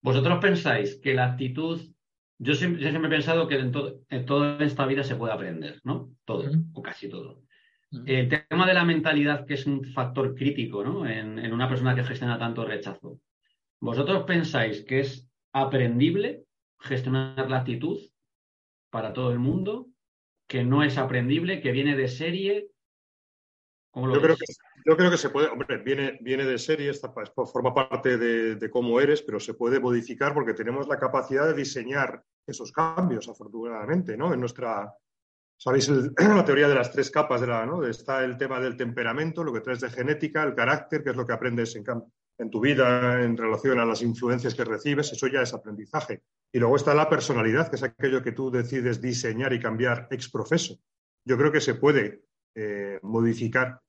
[0.00, 1.80] ¿Vosotros pensáis que la actitud
[2.38, 3.72] yo siempre, he pensado que en,
[4.24, 6.10] toda esta vida se puede aprender, ¿no?
[6.24, 7.42] Todo, o casi todo.
[8.06, 11.06] El tema de la mentalidad, que es un factor crítico, ¿no?
[11.06, 13.18] En, una persona que gestiona tanto rechazo.
[13.80, 16.44] ¿Vosotros pensáis que es aprendible
[16.80, 17.98] gestionar la actitud
[18.90, 19.88] para todo el mundo?
[20.48, 21.60] ¿Que no es aprendible?
[21.60, 22.70] ¿Que viene de serie?
[23.94, 24.44] yo, creo que,
[24.86, 27.12] yo, creo que, se puede, hombre, viene, viene de serie, esta,
[27.52, 32.22] forma parte de, cómo eres, pero se puede modificar porque tenemos la capacidad de diseñar
[32.46, 34.32] esos cambios, afortunadamente, ¿no?
[34.32, 34.94] En nuestra,
[35.56, 37.84] sabéis la teoría de las tres capas de la, ¿no?
[37.84, 41.26] Está el tema del temperamento, lo que traes de genética, el carácter, que es lo
[41.26, 41.84] que aprendes en,
[42.38, 46.22] en tu vida en relación a las influencias que recibes, eso ya es aprendizaje.
[46.52, 50.30] Y luego está la personalidad, que es aquello que tú decides diseñar y cambiar ex
[50.30, 50.78] profeso.
[51.24, 52.22] Yo creo que se puede
[52.54, 53.80] eh, modificar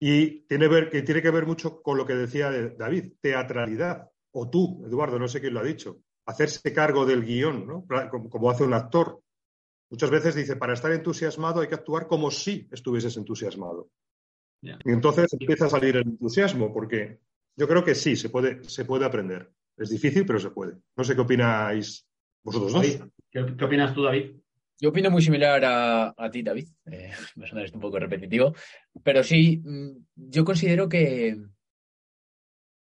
[0.00, 4.08] y tiene, ver, que tiene que ver mucho con lo que decía David, teatralidad.
[4.32, 7.84] O tú, Eduardo, no sé quién lo ha dicho, hacerse cargo del guion, ¿no?
[8.30, 9.20] como, hace un actor.
[9.90, 13.90] Muchas veces dice, para estar entusiasmado hay que actuar como si estuvieses entusiasmado.
[14.60, 17.20] Y entonces empieza a salir el entusiasmo, porque
[17.58, 19.50] yo creo que sí, se puede, se puede aprender.
[19.76, 20.76] Es difícil, pero se puede.
[20.96, 22.06] No sé qué opináis
[22.42, 22.86] vosotros dos.
[23.30, 24.36] ¿Qué, qué opinas tú, David?
[24.80, 26.68] Yo opino muy similar a, ti, David.
[26.86, 28.54] Eh, me suena esto un poco repetitivo.
[29.02, 31.36] Pero sí, mm, yo considero que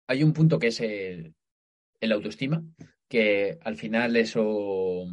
[0.07, 1.33] hay un punto que es el,
[2.11, 2.61] autoestima,
[3.07, 5.05] que al final eso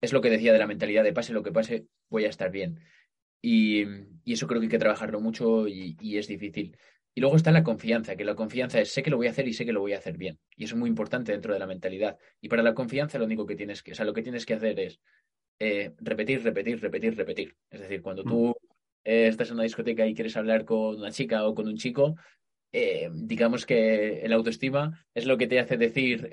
[0.00, 2.52] es lo que decía de la mentalidad de pase lo que pase, voy a estar
[2.52, 2.80] bien.
[3.42, 3.82] Y,
[4.24, 6.76] eso creo que hay que trabajarlo mucho y, y, es difícil.
[7.14, 9.48] Y luego está la confianza, que la confianza es sé que lo voy a hacer
[9.48, 10.38] y sé que lo voy a hacer bien.
[10.56, 12.16] Y eso es muy importante dentro de la mentalidad.
[12.40, 14.54] Y para la confianza lo único que tienes que, o sea, lo que tienes que
[14.54, 15.00] hacer es
[15.58, 17.56] eh, repetir, repetir, repetir, repetir.
[17.68, 18.54] Es decir, cuando tú
[19.04, 22.16] eh, estás en una discoteca y quieres hablar con una chica o con un chico,
[22.72, 26.30] eh, digamos que el autoestima es lo que te hace decir,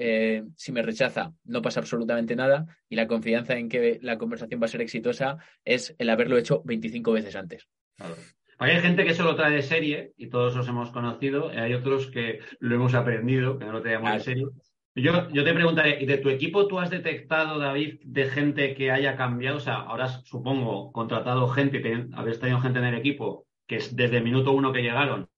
[0.56, 4.66] si me rechaza, no pasa absolutamente nada, y la confianza en que la conversación va
[4.66, 7.68] a ser exitosa es el haberlo hecho 25 veces antes.
[8.60, 12.08] Hay gente que solo trae de serie, y todos los hemos conocido, y hay otros
[12.08, 14.46] que lo hemos aprendido, que no lo tenemos de serie.
[14.96, 18.90] Yo, yo te preguntaré, ¿y de tu equipo tú has detectado, David, de gente que
[18.90, 19.58] haya cambiado?
[19.58, 24.18] O sea, ahora supongo contratado gente, habéis tenido gente en el equipo que es desde
[24.18, 25.30] el minuto uno que llegaron,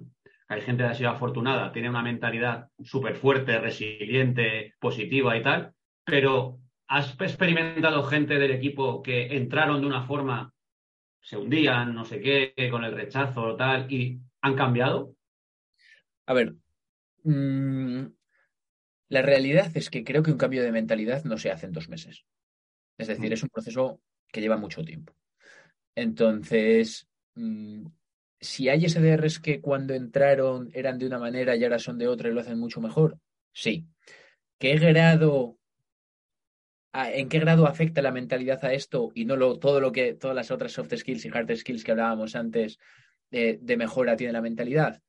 [0.48, 5.74] hay gente que ha sido afortunada, tiene una mentalidad súper fuerte, resiliente, positiva y tal,
[6.06, 10.54] pero ¿has experimentado gente del equipo que entraron de una forma,
[11.22, 15.16] se hundían, no sé qué, con el rechazo o tal, y han cambiado?
[16.26, 16.56] A ver,
[17.24, 18.08] mmm
[19.10, 21.90] la realidad es que creo que un cambio de mentalidad no se hace en dos
[21.90, 22.26] meses.
[22.98, 23.34] Es decir, mm.
[23.34, 24.02] es un proceso
[24.32, 25.16] que lleva mucho tiempo.
[25.96, 27.88] Entonces, mm,
[28.40, 32.30] si hay SDRs que cuando entraron eran de una manera y ahora son de otra
[32.30, 33.18] y lo hacen mucho mejor,
[33.52, 33.88] sí.
[34.60, 35.58] ¿Qué grado,
[36.94, 40.36] en qué grado afecta la mentalidad a esto y no lo, todo lo que, todas
[40.36, 42.80] las otras soft skills y hard skills que hablábamos antes
[43.32, 45.02] eh, de mejora tiene la mentalidad?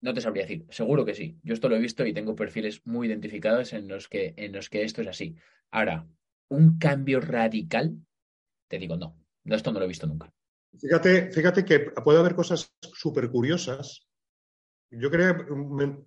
[0.00, 1.38] No te sabría decir, seguro que sí.
[1.42, 4.68] Yo esto lo he visto y tengo perfiles muy identificados en los que, en los
[4.68, 5.34] que esto es así.
[5.70, 6.06] Ahora,
[6.50, 7.96] un cambio radical,
[8.68, 9.16] te digo no.
[9.44, 10.30] no esto no lo he visto nunca.
[10.78, 14.06] Fíjate, fíjate que puede haber cosas súper curiosas.
[14.90, 15.36] Yo quería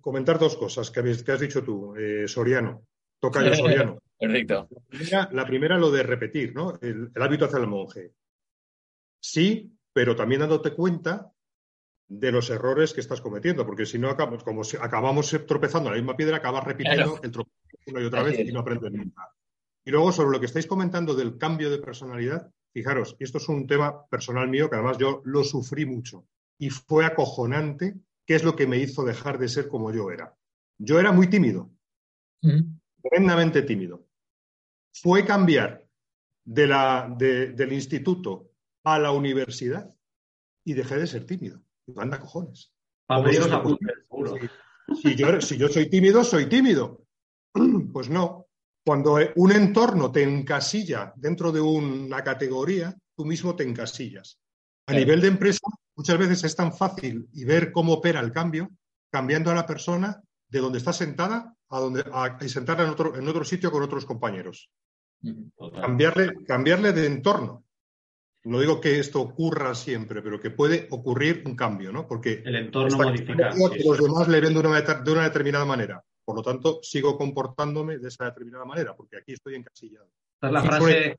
[0.00, 2.86] comentar dos cosas que, has dicho tú, eh, Soriano.
[3.20, 3.98] Toca yo Soriano.
[4.22, 4.68] Perfecto.
[5.32, 6.78] La primera, lo de repetir, ¿no?
[6.80, 8.12] El, el hábito hacia el monje.
[9.20, 11.32] Sí, pero también dándote cuenta
[12.06, 15.96] de los errores que estás cometiendo, porque si no acabamos, como si acabamos tropezando en
[15.96, 17.56] la misma piedra, acabas repitiendo el tropiezo
[17.88, 19.28] una y otra vez y no aprendes nunca.
[19.84, 23.66] Y luego, sobre lo que estáis comentando del cambio de personalidad, fijaros, esto es un
[23.66, 28.54] tema personal mío que además yo lo sufrí mucho y fue acojonante, qué es lo
[28.54, 30.36] que me hizo dejar de ser como yo era.
[30.78, 31.72] Yo era muy tímido,
[33.02, 34.06] tremendamente tímido.
[34.92, 35.84] Fue cambiar
[36.44, 38.50] de la, del instituto
[38.84, 39.92] a la universidad
[40.64, 41.62] y dejé de ser tímido.
[41.86, 42.72] Manda cojones.
[45.00, 47.04] Si, yo, si yo soy tímido, soy tímido.
[47.92, 48.46] Pues no.
[48.84, 54.40] Cuando un entorno te encasilla dentro de una categoría, tú mismo te encasillas.
[54.86, 55.60] A nivel de empresa,
[55.94, 58.70] muchas veces es tan fácil y ver cómo opera el cambio,
[59.12, 62.04] cambiando a la persona de donde está sentada a, donde,
[62.40, 64.68] y sentarla en otro, en otro sitio con otros compañeros.
[65.80, 67.64] Cambiarle, cambiarle de entorno.
[68.44, 72.06] no digo que esto ocurra siempre, pero que puede ocurrir un cambio, ¿no?
[72.06, 73.50] Porque el entorno modifica.
[73.50, 76.02] Que los demás le ven de una, de una, determinada manera.
[76.24, 80.08] Por lo tanto, sigo comportándome de esa determinada manera, porque aquí estoy encasillado.
[80.34, 81.18] Esta es la frase,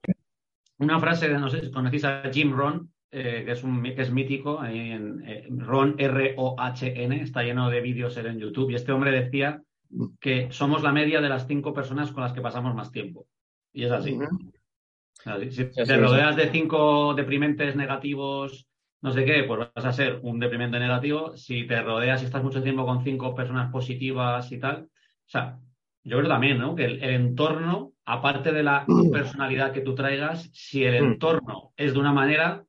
[0.77, 4.11] una frase, no sé si conocéis a Jim Ron, eh, que, es un, que es
[4.11, 9.11] mítico, ahí en, eh, Ron, R-O-H-N, está lleno de vídeos en YouTube, y este hombre
[9.11, 9.61] decía
[10.19, 13.27] que somos la media de las cinco personas con las que pasamos más tiempo.
[13.73, 14.17] Y es así.
[15.49, 18.67] Si te rodeas de cinco deprimentes negativos,
[19.01, 21.35] no sé qué, pues vas a ser un deprimente negativo.
[21.35, 24.83] Si te rodeas y estás mucho tiempo con cinco personas positivas y tal.
[24.83, 25.59] O sea,
[26.03, 26.75] yo creo también, ¿no?
[26.75, 31.99] Que el, entorno, aparte de la personalidad que tú traigas, si el entorno es de
[31.99, 32.65] una manera,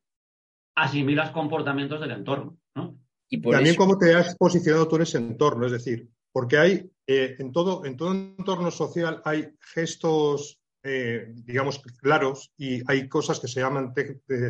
[0.76, 2.96] asimilas comportamientos del entorno, ¿no?
[3.28, 7.36] Y también cómo te has posicionado tú en ese entorno, es decir, porque hay eh,
[7.38, 13.48] en todo en todo entorno social hay gestos eh, digamos, claros y hay cosas que
[13.48, 13.94] se llaman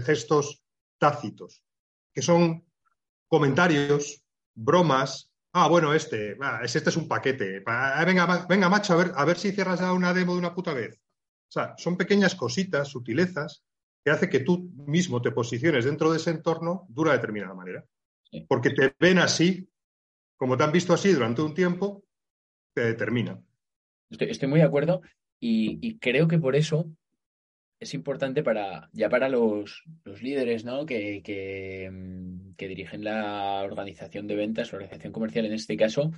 [0.05, 0.65] gestos
[0.99, 1.63] tácitos,
[2.13, 2.65] que son
[3.29, 5.31] comentarios, bromas.
[5.53, 7.63] Ah, bueno, este, este es un paquete.
[8.05, 10.75] venga, venga, macho, a ver, a ver si cierras ya una demo de una puta
[10.75, 11.01] vez.
[11.49, 13.65] O sea, son pequeñas cositas, sutilezas,
[14.05, 17.85] que hace que tú mismo te posiciones dentro de ese entorno de una determinada manera.
[18.49, 19.71] Porque te ven así,
[20.37, 22.05] como te han visto así durante un tiempo,
[22.75, 23.41] te determina.
[24.11, 25.01] estoy muy de acuerdo.
[25.47, 26.91] Y, creo que por eso
[27.79, 29.85] es importante para, ya para los,
[30.23, 30.87] líderes ¿no?
[30.87, 36.13] que, mm, que, dirigen la organización de ventas, la organización comercial en este caso,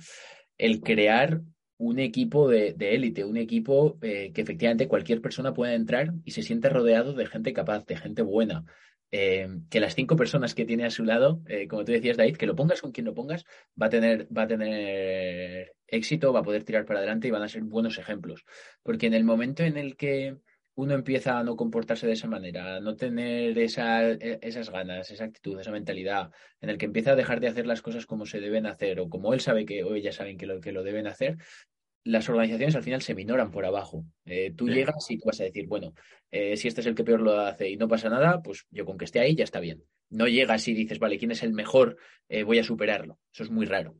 [0.57, 1.41] el crear
[1.77, 6.41] un equipo de élite, un equipo eh, que efectivamente cualquier persona pueda entrar y se
[6.41, 8.63] siente rodeado de gente capaz, de gente buena.
[9.11, 12.35] Eh, que las cinco personas que tiene a su lado, eh, como tú decías, David,
[12.35, 13.45] que lo pongas con quien lo pongas,
[13.81, 17.43] va a tener, va a tener éxito, va a poder tirar para adelante y van
[17.43, 18.43] a ser buenos ejemplos.
[18.83, 20.37] Porque en el momento en el que
[20.75, 25.09] uno empieza a no comportarse de esa manera, a no tener esa, e, esas ganas,
[25.09, 26.29] esa actitud, esa mentalidad,
[26.61, 29.09] en el que empieza a dejar de hacer las cosas como se deben hacer o
[29.09, 31.37] como él sabe que o ellas saben que lo, que lo deben hacer,
[32.07, 34.05] las organizaciones al final se minoran por abajo.
[34.25, 35.93] Eh, tú llegas y tú vas a decir, bueno,
[36.31, 38.85] eh, si este es el que peor lo hace y no pasa nada, pues yo
[38.85, 39.83] con que esté ahí ya está bien.
[40.09, 41.97] No llegas y dices, vale, ¿quién es el mejor?
[42.29, 43.19] Eh, voy a superarlo.
[43.33, 43.95] Eso es muy raro.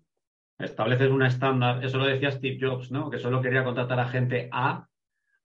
[0.57, 3.09] Estableces una estándar, eso lo decía Steve Jobs, ¿no?
[3.09, 4.87] Que solo quería contratar a gente A,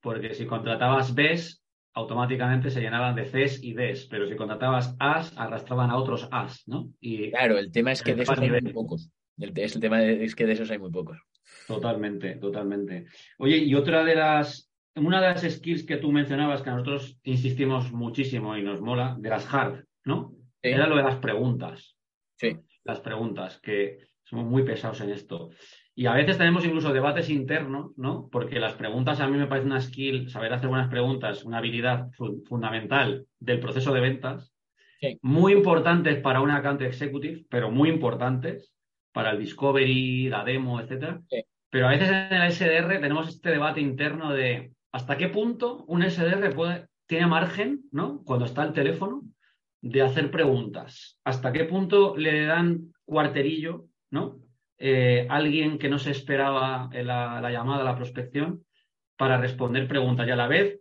[0.00, 1.62] porque si contratabas Bs,
[1.94, 6.66] automáticamente se llenaban de Cs y Ds, pero si contratabas As, arrastraban a otros As,
[6.66, 6.90] ¿no?
[7.00, 9.10] Y claro, el tema es que de esos hay muy pocos.
[9.38, 11.18] El, el tema es que de esos hay muy pocos.
[11.66, 13.06] Totalmente, totalmente.
[13.38, 17.18] Oye, y otra de las, una de las skills que tú mencionabas que a nosotros
[17.22, 20.34] insistimos muchísimo y nos mola, de las hard, ¿no?
[20.60, 21.96] Era lo de las preguntas.
[22.36, 22.56] Sí.
[22.84, 25.50] Las preguntas, que somos muy pesados en esto.
[25.94, 28.28] Y a veces tenemos incluso debates internos, ¿no?
[28.32, 32.08] Porque las preguntas a mí me parece una skill, saber hacer buenas preguntas, una habilidad
[32.46, 34.52] fundamental del proceso de ventas.
[35.20, 38.72] Muy importantes para un account executive, pero muy importantes
[39.12, 41.20] para el discovery, la demo, etcétera.
[41.70, 46.02] Pero a veces en el SDR tenemos este debate interno de hasta qué punto un
[46.02, 48.22] SDR puede, tiene margen, ¿no?
[48.24, 49.22] Cuando está el teléfono,
[49.80, 51.18] de hacer preguntas.
[51.24, 54.38] Hasta qué punto le dan cuarterillo, ¿no?
[54.78, 58.64] Eh, alguien que no se esperaba la, la llamada, la prospección,
[59.16, 60.26] para responder preguntas.
[60.26, 60.80] Y a la vez,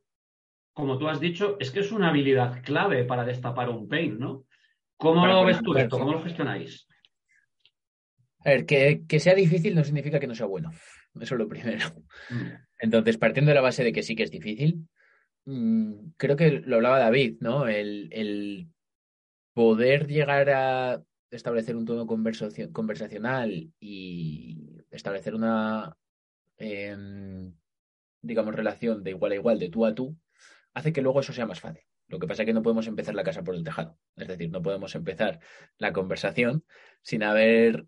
[0.74, 4.46] como tú has dicho, es que es una habilidad clave para destapar un pain, ¿no?
[4.98, 5.98] ¿Cómo lo ves tú esto?
[5.98, 6.88] ¿Cómo lo gestionáis?
[8.44, 10.72] A ver, que, sea difícil no significa que no sea bueno.
[11.20, 11.88] Eso es lo primero.
[12.30, 12.48] Mm.
[12.80, 14.88] Entonces, partiendo de la base de que sí que es difícil,
[15.46, 17.68] mm, creo que lo hablaba David, ¿no?
[17.68, 18.68] El,
[19.54, 25.98] poder llegar a establecer un tono conversacional y establecer una,
[26.58, 27.54] em,
[28.22, 30.18] digamos, relación de igual a igual, de tú a tú,
[30.74, 31.84] hace que luego eso sea más fácil.
[32.12, 33.98] Lo que pasa es que no podemos empezar la casa por el tejado.
[34.18, 35.40] Es decir, no podemos empezar
[35.78, 36.66] la conversación
[37.02, 37.86] sin haber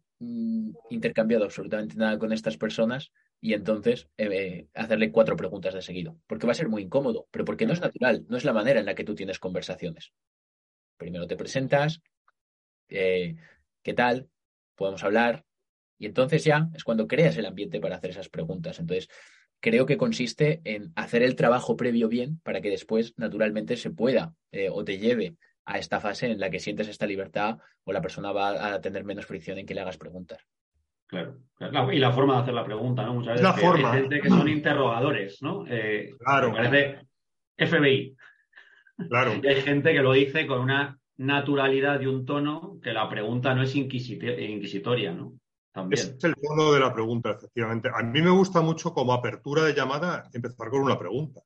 [0.90, 3.12] intercambiado absolutamente nada con estas personas
[3.42, 6.18] y entonces eh, hacerle cuatro preguntas de seguido.
[6.28, 8.80] Porque va a ser muy incómodo, pero porque no es natural, no es la manera
[8.80, 10.14] en la que tú tienes conversaciones.
[10.98, 12.02] Primero te presentas,
[12.90, 13.36] eh,
[13.82, 14.30] ¿qué tal?
[14.76, 15.44] Podemos hablar.
[15.98, 18.80] Y entonces ya es cuando creas el ambiente para hacer esas preguntas.
[18.80, 19.10] Entonces,
[19.60, 24.36] creo que consiste en hacer el trabajo previo bien para que después, naturalmente, se pueda
[24.52, 25.36] eh, o te lleve
[25.66, 29.04] a esta fase en la que sientes esta libertad o la persona va a tener
[29.04, 30.46] menos fricción en que le hagas preguntas.
[31.08, 33.14] Claro, y la forma de hacer la pregunta, ¿no?
[33.14, 33.92] Muchas veces la forma.
[33.92, 35.66] hay gente que son interrogadores, ¿no?
[35.68, 36.52] Eh, claro.
[36.52, 37.08] Parece
[37.58, 38.16] FBI.
[39.10, 39.34] Claro.
[39.42, 43.54] Y hay gente que lo dice con una naturalidad y un tono que la pregunta
[43.54, 45.34] no es inquisitoria, ¿no?
[45.72, 46.00] También.
[46.00, 47.90] Es el tono de la pregunta, efectivamente.
[47.94, 51.42] A mí me gusta mucho como apertura de llamada empezar con una pregunta.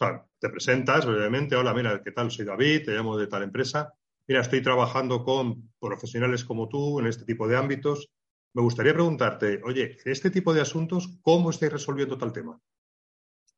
[0.00, 2.30] O sea, te presentas brevemente, hola, mira, ¿qué tal?
[2.30, 3.92] Soy David, te llamo de tal empresa.
[4.28, 8.08] Mira, estoy trabajando con profesionales como tú en este tipo de ámbitos.
[8.54, 12.60] Me gustaría preguntarte, oye, este tipo de asuntos, ¿cómo estáis resolviendo tal tema?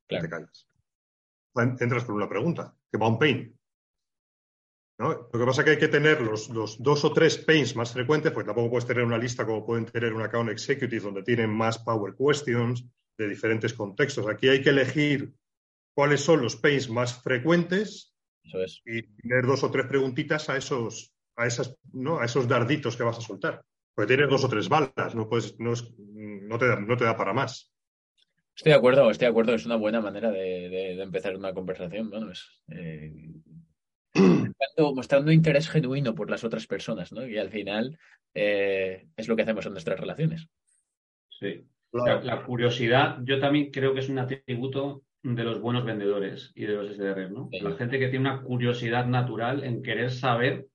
[0.07, 0.67] Te callas.
[1.55, 3.55] Entras con una pregunta, que va un pain.
[4.97, 8.31] Lo que pasa es que hay que tener los, dos o tres pains más frecuentes,
[8.31, 11.77] porque tampoco puedes tener una lista como pueden tener un account executive donde tienen más
[11.77, 12.83] power questions
[13.15, 14.27] de diferentes contextos.
[14.27, 15.35] Aquí hay que elegir
[15.93, 18.13] cuáles son los pains más frecuentes
[18.85, 22.19] y tener dos o tres preguntitas a esos, a esas, ¿no?
[22.19, 23.63] a esos darditos que vas a soltar.
[23.93, 27.15] Porque tienes dos o tres balas, no puedes, no, no, te, da, no te da
[27.15, 27.71] para más.
[28.55, 29.53] Estoy de acuerdo, estoy de acuerdo.
[29.53, 32.09] Es una buena manera de, empezar una conversación.
[32.09, 33.13] Bueno, es, eh,
[34.95, 37.25] mostrando, interés genuino por las otras personas, ¿no?
[37.25, 37.97] Y al final
[38.33, 40.47] eh, es lo que hacemos en nuestras relaciones.
[41.29, 41.65] Sí.
[41.91, 46.73] La, curiosidad, yo también creo que es un atributo de los buenos vendedores y de
[46.73, 47.49] los SDR, ¿no?
[47.51, 50.67] La gente que tiene una curiosidad natural en querer saber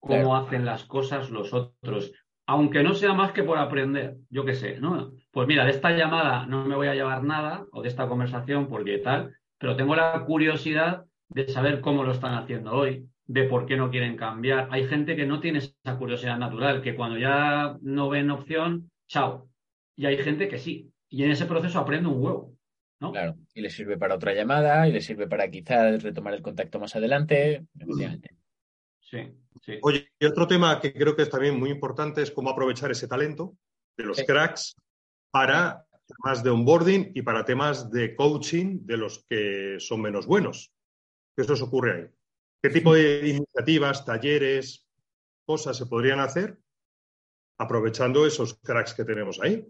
[0.00, 2.12] cómo hacen las cosas los otros,
[2.46, 5.12] aunque no sea más que por aprender, yo qué sé, ¿no?
[5.32, 8.68] Pues mira, de esta llamada no me voy a llevar nada, o de esta conversación,
[8.68, 13.66] porque tal, pero tengo la curiosidad de saber cómo lo están haciendo hoy, de por
[13.66, 14.68] qué no quieren cambiar.
[14.70, 19.48] Hay gente que no tiene esa curiosidad natural, que cuando ya no ven opción, chao.
[19.96, 20.92] Y hay gente que sí.
[21.08, 22.55] Y en ese proceso aprende un huevo.
[23.00, 23.12] ¿No?
[23.12, 26.78] Claro, y le sirve para otra llamada, y le sirve para quizás retomar el contacto
[26.80, 27.66] más adelante.
[29.00, 29.18] Sí,
[29.62, 29.78] sí.
[29.82, 33.06] Oye, y otro tema que creo que es también muy importante es cómo aprovechar ese
[33.06, 33.56] talento
[33.96, 34.74] de los cracks
[35.30, 40.72] para temas de onboarding y para temas de coaching de los que son menos buenos.
[41.36, 42.08] ¿Qué os ocurre ahí?
[42.62, 44.86] ¿Qué tipo de iniciativas, talleres,
[45.44, 46.58] cosas se podrían hacer
[47.58, 49.66] aprovechando esos cracks que tenemos ahí?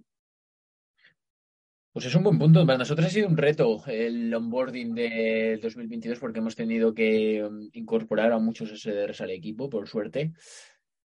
[1.96, 2.66] Pues es un buen punto.
[2.66, 7.70] Para nosotros ha sido un reto el onboarding de 2022 porque hemos tenido que um,
[7.72, 10.34] incorporar a muchos SDRs al equipo, por suerte.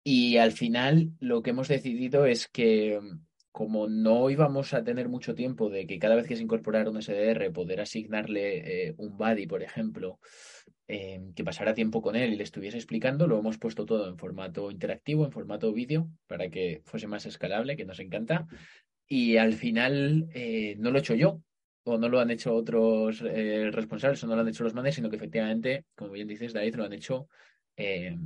[0.05, 3.19] Y al final lo que hemos decidido es que um,
[3.51, 7.03] como no íbamos a tener mucho tiempo de que cada vez que se incorporara un
[7.03, 10.21] SDR poder asignarle eh, un buddy, por ejemplo,
[10.87, 14.19] em, que pasara tiempo con él y le estuviese explicando, lo hemos puesto todo en
[14.19, 18.47] formato interactivo, en formato vídeo, para que fuese más escalable, que nos encanta.
[19.09, 21.43] Y al final eh, no lo he hecho yo,
[21.85, 24.97] o no lo han hecho otros eh, responsables, o no lo han hecho los managers,
[24.97, 27.29] sino que efectivamente, como bien dices, David, lo han hecho
[27.77, 28.19] em,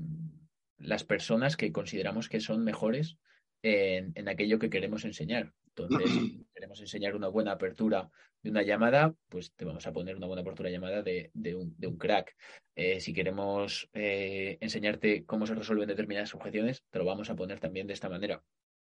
[0.78, 3.18] las personas que consideramos que son mejores
[3.62, 5.52] en, aquello que queremos enseñar.
[5.76, 8.10] Entonces, si queremos enseñar una buena apertura
[8.42, 11.98] de una llamada, pues te vamos a poner una buena apertura de llamada de, un,
[11.98, 12.34] crack.
[12.74, 17.60] Eh, si queremos eh, enseñarte cómo se resuelven determinadas objeciones, te lo vamos a poner
[17.60, 18.42] también de esta manera.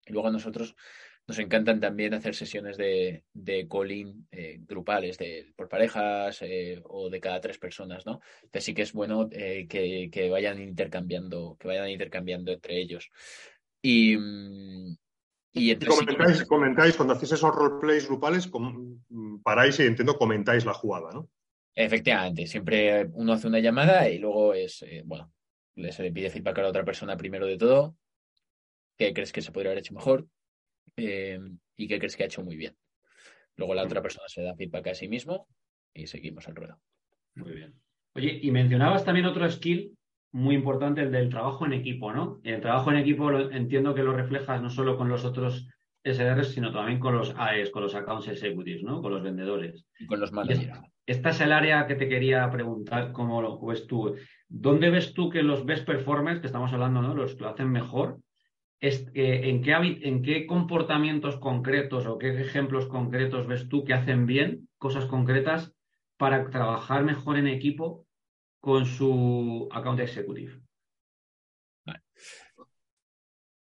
[0.07, 0.76] Y luego a nosotros
[1.31, 6.43] nos encantan también hacer sesiones de, de calling eh, grupales, de, por parejas
[6.83, 8.20] o de cada tres personas, ¿no?
[8.43, 13.11] Entonces sí que es bueno que, que, vayan intercambiando, que vayan intercambiando entre ellos.
[13.81, 14.97] Y, mm,
[15.53, 15.76] y,
[16.49, 18.51] comentáis, cuando hacéis esos roleplays grupales,
[19.45, 21.31] paráis y entiendo, comentáis la jugada, ¿no?
[21.76, 25.33] Efectivamente, siempre uno hace una llamada y luego es, eh, bueno,
[25.91, 27.95] se le pide feedback a la otra persona primero de todo,
[28.99, 30.26] qué crees que se podría haber hecho mejor
[30.97, 31.38] eh,
[31.76, 32.76] y qué crees que ha hecho muy bien.
[33.57, 35.47] Luego la otra persona se da feedback a sí mismo
[35.93, 36.80] y seguimos el ruedo.
[37.34, 37.74] Muy bien.
[38.14, 39.97] Oye, y mencionabas también otro skill
[40.32, 42.41] muy importante el del trabajo en equipo, ¿no?
[42.45, 45.68] El trabajo en equipo entiendo que lo reflejas no solo con los otros
[46.05, 49.03] SDRs, sino también con los AES, con los Accounts Executives, ¿no?
[49.03, 49.86] Con los vendedores.
[49.99, 50.80] Y con los managers.
[51.07, 54.14] Esta es el área que te quería preguntar, ¿cómo lo ves tú?
[54.49, 57.14] ¿Dónde ves tú que los best performers, que estamos hablando, ¿no?
[57.14, 58.20] Los que lo hacen mejor,
[58.81, 64.68] en, qué, ¿en qué comportamientos concretos o qué ejemplos concretos ves tú que hacen bien,
[64.78, 65.74] cosas concretas,
[66.16, 68.07] para trabajar mejor en equipo
[68.61, 70.61] con su account executive?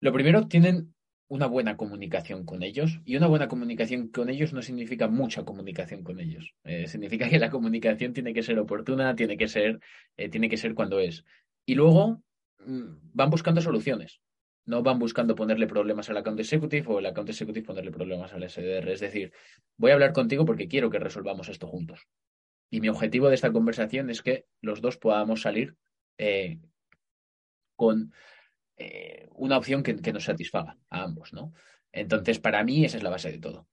[0.02, 0.94] Lo primero, tienen
[1.28, 6.04] una buena comunicación con ellos y una buena comunicación con ellos no significa mucha comunicación
[6.04, 6.54] con ellos.
[6.64, 9.80] Eh, significa que la comunicación tiene que ser oportuna, tiene que ser,
[10.18, 11.26] eh, tiene que ser cuando es.
[11.66, 12.22] Y luego
[12.66, 14.22] mm, van buscando soluciones.
[14.66, 18.50] No van buscando ponerle problemas al account executive o el account executive ponerle problemas al
[18.50, 18.92] SDR.
[18.92, 19.32] Es decir,
[19.78, 22.08] voy a hablar contigo porque quiero que resolvamos esto juntos.
[22.72, 25.76] Y mi objetivo de esta conversación es que los dos podamos salir
[26.18, 26.60] eh,
[27.76, 28.12] con
[28.78, 31.54] eh, una opción que, nos satisfaga a ambos, ¿no?
[31.92, 33.68] Entonces, para mí, esa es la base de todo.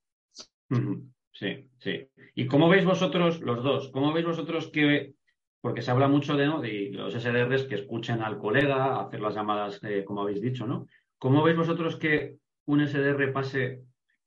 [1.32, 2.08] Sí, sí.
[2.34, 5.14] ¿Y cómo veis vosotros, los dos, cómo veis vosotros que,
[5.62, 6.60] porque se habla mucho de, ¿no?
[6.60, 10.86] de los SDRs que escuchen al colega, hacer las llamadas, eh, como habéis dicho, ¿no?
[11.16, 12.36] ¿Cómo veis vosotros que
[12.66, 13.84] un SDR pase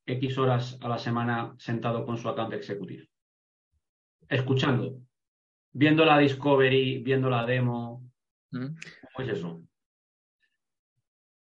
[0.07, 3.07] X horas a la semana sentado con su account executive?
[4.29, 5.01] escuchando,
[5.71, 8.03] viendo la Discovery, viendo la demo.
[8.51, 8.67] Mm.
[9.13, 9.61] ¿Cómo es eso?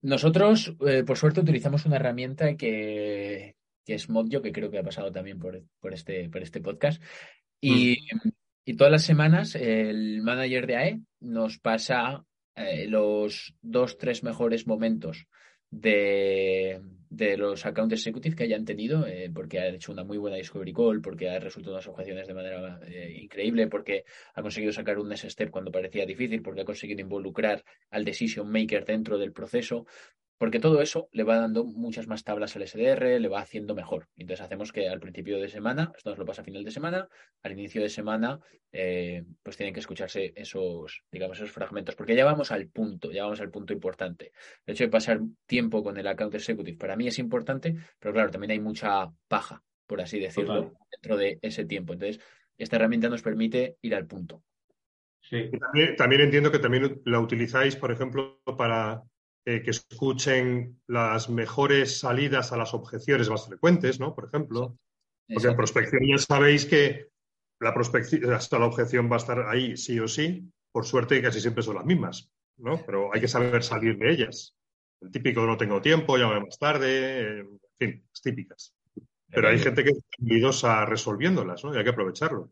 [0.03, 5.13] Nosotros, eh, por suerte, utilizamos una herramienta que, es Modio, que creo que ha pasado
[5.13, 5.63] también por,
[5.93, 7.03] este, por este podcast.
[7.61, 8.29] Y, mm.
[8.71, 14.67] Y, todas las semanas el manager de AE nos pasa eh, los dos, tres mejores
[14.67, 15.27] momentos
[15.71, 20.37] de, de los account executive que hayan tenido, eh, porque ha hecho una muy buena
[20.37, 24.05] discovery call, porque ha resuelto unas objeciones de manera eh, increíble, porque
[24.35, 28.51] ha conseguido sacar un next step cuando parecía difícil, porque ha conseguido involucrar al decision
[28.51, 29.87] maker dentro del proceso.
[30.41, 34.09] Porque todo eso le va dando muchas más tablas al SDR, le va haciendo mejor.
[34.17, 37.07] Entonces hacemos que al principio de semana, esto nos lo pasa a final de semana,
[37.43, 38.41] al inicio de semana,
[38.73, 41.95] eh, pues tienen que escucharse esos, digamos, esos fragmentos.
[41.95, 44.33] Porque ya vamos al punto, ya vamos al punto importante.
[44.65, 48.31] El hecho de pasar tiempo con el account executive para mí es importante, pero claro,
[48.31, 51.93] también hay mucha paja, por así decirlo, dentro de ese tiempo.
[51.93, 52.19] Entonces,
[52.57, 54.43] esta herramienta nos permite ir al punto.
[55.21, 55.51] Sí.
[55.51, 59.03] También, también, entiendo que también la utilizáis, por ejemplo, para
[59.47, 64.15] eh, que escuchen las mejores salidas a las objeciones más frecuentes, ¿no?
[64.15, 64.77] Por ejemplo.
[65.33, 67.09] Porque en prospección ya sabéis que
[67.61, 70.51] la prospección, hasta la objeción va a estar ahí sí o sí.
[70.73, 72.85] Por suerte casi siempre son las mismas, ¿no?
[72.85, 74.55] Pero hay que saber salir de ellas.
[75.01, 78.75] El típico no tengo tiempo, llámame más tarde, en fin, las típicas.
[79.29, 81.75] Pero hay gente que es a resolviéndolas, ¿no?
[81.75, 82.51] Y hay que aprovecharlo.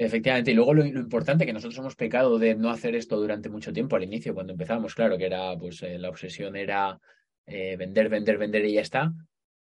[0.00, 3.72] Efectivamente, y luego lo, importante que nosotros hemos pecado de no hacer esto durante mucho
[3.72, 7.00] tiempo al inicio, cuando empezamos, claro, que era, pues eh, la obsesión era
[7.46, 9.12] eh, vender, vender, vender y ya está.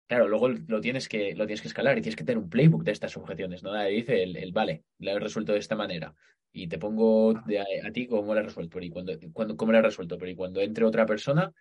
[0.07, 2.85] Claro, luego lo tienes que, lo tienes que escalar y tienes que tener un playbook
[2.85, 3.73] de estas objeciones, ¿no?
[3.73, 6.15] Ahí dice el, vale, la he resuelto de esta manera
[6.53, 9.81] y te pongo a, ti cómo la he resuelto, pero y cuando, cuando, cómo la
[9.81, 11.53] he resuelto, pero y cuando entre otra persona,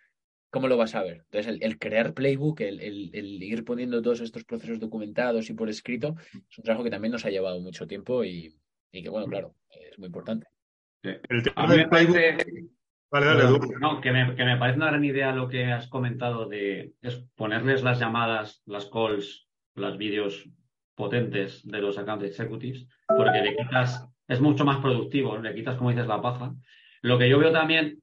[0.52, 1.24] ¿cómo lo vas a ver?
[1.30, 6.14] Entonces, el, crear playbook, el, el, ir poniendo todos estos procesos documentados y por escrito,
[6.32, 8.54] es un trabajo que también nos ha llevado mucho tiempo y,
[8.92, 9.54] que, bueno, claro,
[9.90, 10.46] es muy importante.
[11.02, 12.16] El tema del playbook...
[13.10, 16.46] Vale, dale, no, que me, que me, parece una gran idea lo que has comentado
[16.48, 20.48] de es ponerles las llamadas, las calls, los vídeos
[20.94, 25.90] potentes de los account executives, porque le quitas, es mucho más productivo, le quitas, como
[25.90, 26.54] dices, la paja.
[27.02, 28.01] Lo que yo veo también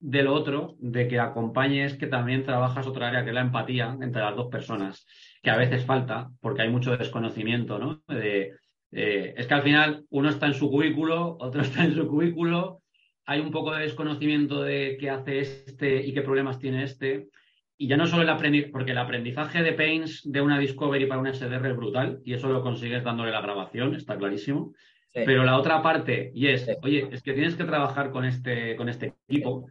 [0.00, 3.96] de lo otro, de que acompañes que también trabajas otra área que es la empatía
[4.00, 5.06] entre las dos personas,
[5.42, 8.02] que a veces falta, porque hay mucho desconocimiento, ¿no?
[8.08, 8.54] De,
[8.90, 12.80] es que al final uno está en su cubículo, otro está en su cubículo,
[13.26, 17.28] hay un poco de desconocimiento de qué hace este y qué problemas tiene este.
[17.76, 21.20] Y ya no solo el aprendizaje, porque el aprendizaje de Pains de una Discovery para
[21.20, 24.74] una SDR es brutal, y eso lo consigues dándole la grabación, está clarísimo.
[25.12, 28.88] Pero la otra parte, y es, oye, es que tienes que trabajar con este, con
[28.88, 29.66] este equipo,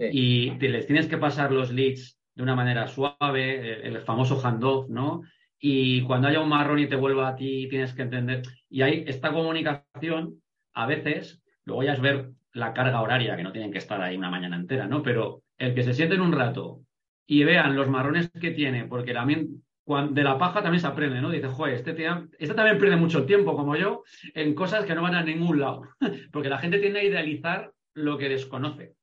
[0.00, 5.22] y les tienes que pasar los leads de una manera suave, el, famoso handoff, ¿no?
[5.58, 8.42] Y cuando haya un marrón y te vuelva a ti, tienes que entender.
[8.70, 10.40] Y hay esta comunicación,
[10.72, 14.16] a veces, luego ya es ver la carga horaria, que no tienen que estar ahí
[14.16, 15.02] una mañana entera, ¿no?
[15.02, 16.80] Pero el que se sienten un rato
[17.26, 19.62] y vean los marrones que tiene, porque también
[20.10, 21.30] de la paja también se aprende, ¿no?
[21.30, 21.96] Dice, joder, este,
[22.38, 25.82] este también pierde mucho tiempo, como yo, en cosas que no van a ningún lado.
[26.32, 28.94] porque la gente tiende a idealizar lo que desconoce,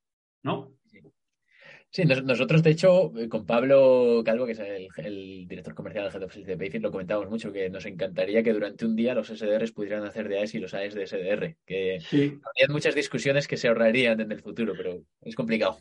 [0.43, 0.71] ¿no?
[1.97, 6.35] Sí, nosotros, de hecho, con Pablo Calvo, que es el, director comercial del Head of
[6.35, 10.03] de Payfit, lo comentamos mucho, que nos encantaría que durante un día los SDRs pudieran
[10.03, 12.39] hacer de AES y los AES de SDR, que sí.
[12.45, 15.79] habría muchas discusiones que se ahorrarían en el futuro, pero es complicado.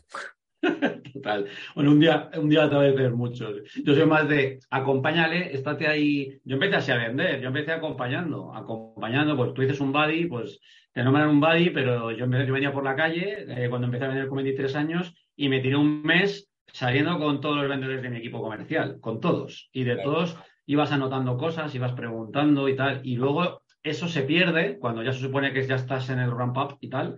[1.13, 1.45] Total.
[1.75, 3.51] Bueno, un día, un día te ver mucho.
[3.85, 6.41] Yo soy más de acompáñale, estate ahí.
[6.43, 10.59] Yo empecé así a vender, yo empecé acompañando, acompañando, pues tú dices un buddy, pues
[10.93, 14.07] te nombran un buddy, pero yo, yo venía por la calle eh, cuando empecé a
[14.07, 18.09] vender con 23 años y me tiré un mes saliendo con todos los vendedores de
[18.09, 19.69] mi equipo comercial, con todos.
[19.71, 22.99] Y de todos ibas anotando cosas, ibas preguntando y tal.
[23.03, 26.57] Y luego eso se pierde cuando ya se supone que ya estás en el ramp
[26.57, 27.15] up y tal.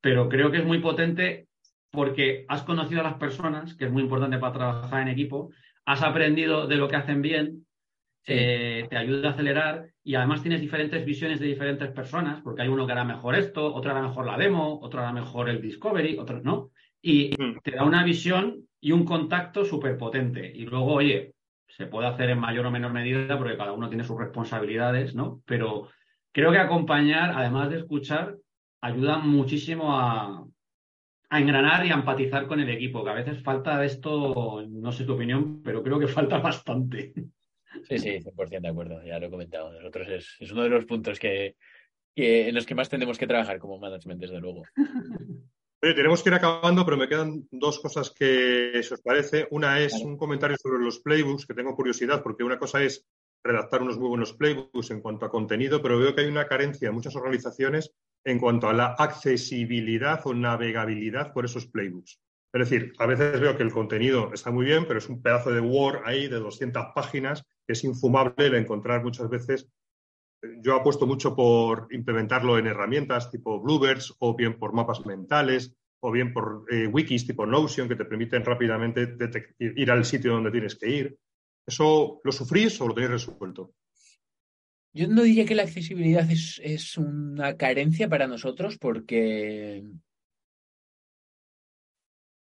[0.00, 1.46] Pero creo que es muy potente
[1.92, 5.50] porque has conocido a las personas, que es muy importante para trabajar en equipo,
[5.84, 7.66] has aprendido de lo que hacen bien,
[8.26, 12.68] eh, te ayuda a acelerar y además tienes diferentes visiones de diferentes personas, porque hay
[12.68, 16.16] uno que hará mejor esto, otro hará mejor la demo, otro hará mejor el discovery,
[16.16, 16.70] otro no
[17.02, 17.30] y
[17.62, 20.50] te da una visión y un contacto súper potente.
[20.54, 21.34] Y luego, oye,
[21.68, 25.42] se puede hacer en mayor o menor medida porque cada uno tiene sus responsabilidades, ¿no?
[25.46, 25.88] Pero
[26.32, 28.36] creo que acompañar, además de escuchar,
[28.80, 30.46] ayuda muchísimo a,
[31.30, 35.04] engranar y a empatizar con el equipo, que a veces falta de esto, no sé
[35.04, 37.12] tu opinión, pero creo que falta bastante.
[37.84, 39.72] Sí, sí, 100% de acuerdo, ya lo he comentado.
[39.72, 41.54] Nosotros es, es uno de los puntos que,
[42.16, 44.64] que, en los que más tenemos que trabajar como management, desde luego.
[45.82, 49.48] Oye, tenemos que ir acabando, pero me quedan dos cosas que, si os parece.
[49.50, 53.06] Una es un comentario sobre los playbooks, que tengo curiosidad, porque una cosa es
[53.42, 56.88] redactar unos muy buenos playbooks en cuanto a contenido, pero veo que hay una carencia
[56.88, 57.92] en muchas organizaciones
[58.24, 62.20] en cuanto a la accesibilidad o navegabilidad por esos playbooks.
[62.52, 65.50] Es decir, a veces veo que el contenido está muy bien, pero es un pedazo
[65.50, 69.68] de Word ahí de 200 páginas que es infumable el encontrar muchas veces.
[70.62, 76.10] Yo apuesto mucho por implementarlo en herramientas tipo Bluebirds o bien por mapas mentales o
[76.10, 79.16] bien por eh, wikis tipo Notion que te permiten rápidamente
[79.58, 81.18] ir al sitio donde tienes que ir.
[81.66, 83.74] ¿Eso lo sufrís o lo tenéis resuelto?
[84.92, 89.84] Yo no diría que la accesibilidad es, una carencia para nosotros porque,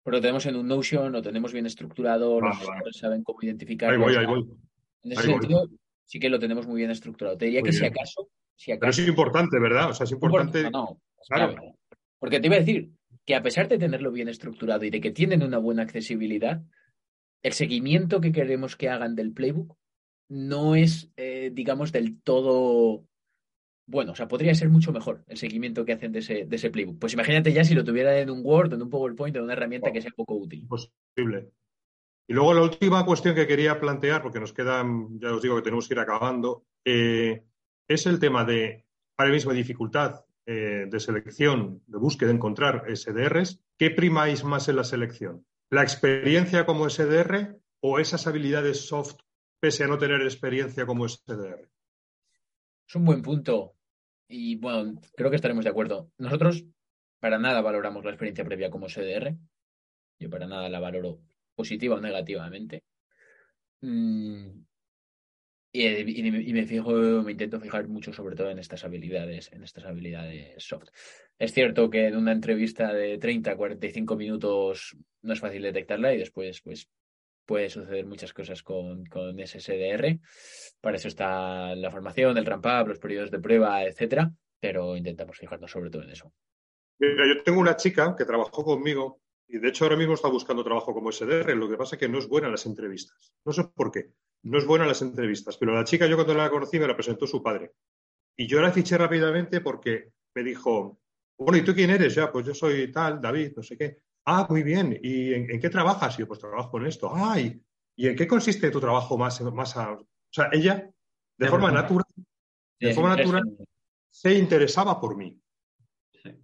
[0.07, 2.57] lo tenemos en un Notion, lo tenemos bien estructurado, los
[2.97, 3.91] saben cómo identificar.
[3.91, 4.49] Ahí voy, ahí voy.
[5.03, 5.69] En ese sentido,
[6.09, 7.37] sí que lo tenemos muy bien estructurado.
[7.37, 9.91] Te diría que si acaso, si acaso, Pero es importante, ¿verdad?
[9.91, 10.71] O sea, es importante.
[10.71, 11.77] No, claro.
[12.19, 12.91] Porque te iba a decir
[13.27, 16.63] que a pesar de tenerlo bien estructurado y de que tienen una buena accesibilidad,
[17.43, 19.77] el seguimiento que queremos que hagan del playbook
[20.31, 23.05] no es, eh, digamos, del todo
[23.87, 24.13] bueno.
[24.13, 26.99] O sea, podría ser mucho mejor el seguimiento que hacen de ese, de ese playbook.
[26.99, 29.93] Pues imagínate ya si lo tuvieran en un Word, en un PowerPoint, en una herramienta
[29.93, 30.67] que sea poco útil.
[30.67, 31.51] Posible.
[32.31, 35.63] Y luego la última cuestión que quería plantear, porque nos quedan, ya os digo que
[35.63, 37.43] tenemos que ir acabando, eh,
[37.89, 38.85] es el tema de,
[39.17, 43.65] ahora mismo, dificultad eh, de selección, de búsqueda, de encontrar SDRs.
[43.79, 45.47] ¿Qué primáis más en la selección?
[45.71, 49.21] ¿La experiencia como SDR o esas habilidades soft
[49.59, 51.67] pese a no tener experiencia como SDR?
[52.87, 53.75] Es un buen punto.
[54.29, 56.11] Y bueno, creo que estaremos de acuerdo.
[56.19, 56.67] Nosotros
[57.21, 59.35] para nada valoramos la experiencia previa como SDR.
[60.19, 61.21] Yo para nada la valoro
[61.59, 62.85] positiva o negativamente.
[63.81, 64.63] Mm,
[65.73, 66.93] y, me fijo,
[67.23, 70.89] me intento fijar mucho sobre todo en estas habilidades, en estas habilidades soft.
[71.39, 76.15] Es cierto que en una entrevista de 30 a 45 minutos no es fácil detectarla
[76.15, 76.89] y después pues
[77.45, 80.21] puede suceder muchas cosas con, con SSDR.
[80.81, 84.31] Para eso está la formación, el ramp up, los periodos de prueba, etcétera,
[84.61, 86.33] pero intentamos fijarnos sobre todo en eso.
[87.01, 90.93] Yo tengo una chica que trabajó conmigo y de hecho ahora mismo está buscando trabajo
[90.93, 91.57] como SDR.
[91.57, 93.35] Lo que pasa es que no es buena en las entrevistas.
[93.45, 94.13] No sé por qué.
[94.43, 95.57] No es buena en las entrevistas.
[95.57, 97.73] Pero la chica, yo cuando la conocí, me la presentó su padre.
[98.37, 101.01] Y yo la fiché rápidamente porque me dijo,
[101.39, 102.15] bueno, ¿y tú quién eres?
[102.15, 104.03] Ya, pues yo soy tal, David, no sé qué.
[104.27, 105.01] Ah, muy bien.
[105.03, 106.17] ¿Y en, qué trabajas?
[106.17, 107.11] Y yo, pues trabajo en esto.
[107.15, 107.59] Ay,
[107.97, 110.91] ¿y en qué consiste tu trabajo más, más O sea, ella,
[111.39, 112.05] de forma natural,
[112.79, 113.45] de forma natural,
[114.11, 115.41] se interesaba por mí.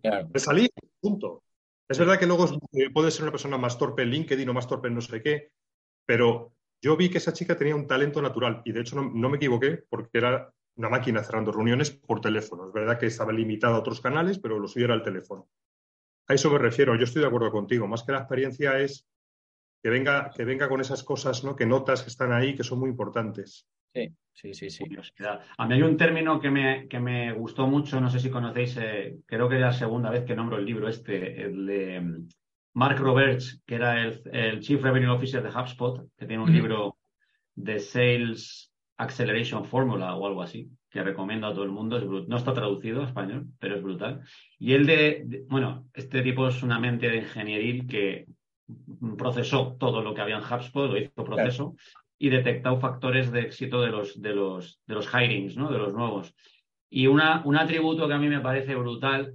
[0.01, 0.31] Claro.
[0.33, 1.43] Me salí, punto.
[1.89, 2.47] Es verdad que luego
[2.93, 5.53] puede ser una persona más torpe en LinkedIn o más torpe en no sé qué,
[6.07, 9.37] pero yo vi que esa chica tenía un talento natural y de hecho no, me
[9.37, 12.67] equivoqué porque era una máquina cerrando reuniones por teléfono.
[12.67, 15.49] Es verdad que estaba limitada a otros canales, pero lo suyo era el teléfono.
[16.27, 17.87] A eso me refiero, yo estoy de acuerdo contigo.
[17.87, 19.07] Más que la experiencia es
[19.83, 21.55] que venga, que venga con esas cosas ¿no?
[21.55, 23.69] que notas que están ahí, que son muy importantes.
[23.95, 24.85] Sí, sí, sí, sí.
[25.57, 28.77] A mí hay un término que me, que me gustó mucho, no sé si conocéis,
[28.77, 32.29] eh, creo que es la segunda vez que nombro el libro este, el de mm,
[32.75, 36.97] Mark Roberts, que era el, Chief Revenue Officer de HubSpot, que tiene un libro
[37.55, 42.01] de Sales Acceleration Formula o algo así, que recomiendo a todo el mundo.
[42.27, 44.23] no está traducido a español, pero es brutal.
[44.59, 48.27] Y el de, bueno, este tipo es una mente de ingenieril que
[49.17, 51.77] procesó todo lo que había en HubSpot, lo hizo proceso
[52.19, 55.71] y detectó factores de éxito de los, de los, de los hirings, ¿no?
[55.71, 56.35] de los nuevos.
[56.89, 59.35] Y una, un atributo que a mí me parece brutal,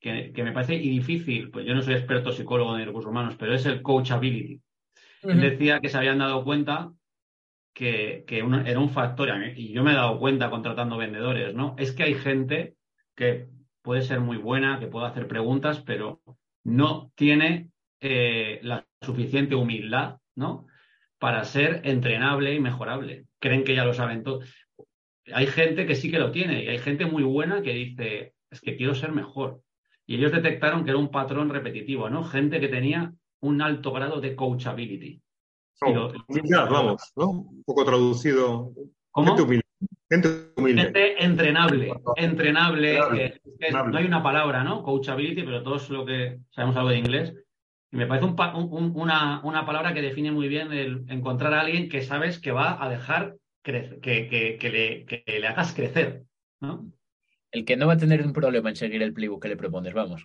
[0.00, 3.54] que, me parece y difícil, pues yo no soy experto psicólogo de recursos humanos, pero
[3.54, 4.60] es el coachability.
[5.22, 6.92] Él decía que se habían dado cuenta
[7.72, 11.76] que, que era un factor, y yo me he dado cuenta contratando vendedores, ¿no?
[11.78, 12.74] Es que hay gente
[13.14, 13.48] que
[13.82, 16.20] puede ser muy buena, que puede hacer preguntas, pero
[16.64, 17.70] no tiene
[18.00, 20.66] eh, la suficiente humildad, ¿no?
[21.22, 23.26] Para ser entrenable y mejorable.
[23.38, 24.40] Creen que ya lo saben todo.
[25.32, 28.60] Hay gente que sí que lo tiene y hay gente muy buena que dice, es
[28.60, 29.60] que quiero ser mejor.
[30.04, 32.24] Y ellos detectaron que era un patrón repetitivo, ¿no?
[32.24, 35.22] Gente que tenía un alto grado de coachability.
[36.68, 37.30] vamos, ¿no?
[37.30, 38.72] Un poco traducido.
[39.12, 39.36] ¿Cómo?
[40.10, 40.82] Gente humilde.
[40.82, 41.92] Gente entrenable.
[42.16, 42.98] Entrenable.
[43.92, 44.82] no hay una palabra, ¿no?
[44.82, 47.32] Coachability, pero todos lo que sabemos algo de inglés.
[47.92, 52.38] Y me parece una, palabra que define muy bien el encontrar a alguien que sabes
[52.38, 56.24] que va a dejar crecer, que, le, le, hagas crecer.
[56.60, 56.90] ¿no?
[57.50, 59.92] El que no va a tener un problema en seguir el playbook que le propones,
[59.92, 60.24] vamos.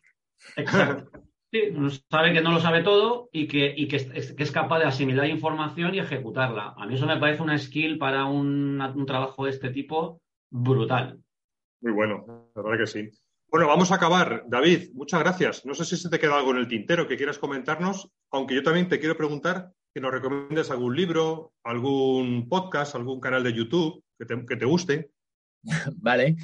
[0.55, 1.23] Exacto.
[1.49, 1.73] Sí,
[2.09, 5.95] sabe que no lo sabe todo y que, y que, es, capaz de asimilar información
[5.95, 6.73] y ejecutarla.
[6.77, 11.21] A mí eso me parece una skill para un, un trabajo de este tipo brutal.
[11.81, 13.09] Muy bueno, la verdad que sí.
[13.49, 14.43] Bueno, vamos a acabar.
[14.47, 15.65] David, muchas gracias.
[15.65, 18.63] No sé si se te queda algo en el tintero que quieras comentarnos, aunque yo
[18.63, 24.03] también te quiero preguntar que nos recomiendes algún libro, algún podcast, algún canal de YouTube
[24.19, 24.25] que
[24.57, 25.11] te, guste.
[25.95, 26.35] vale.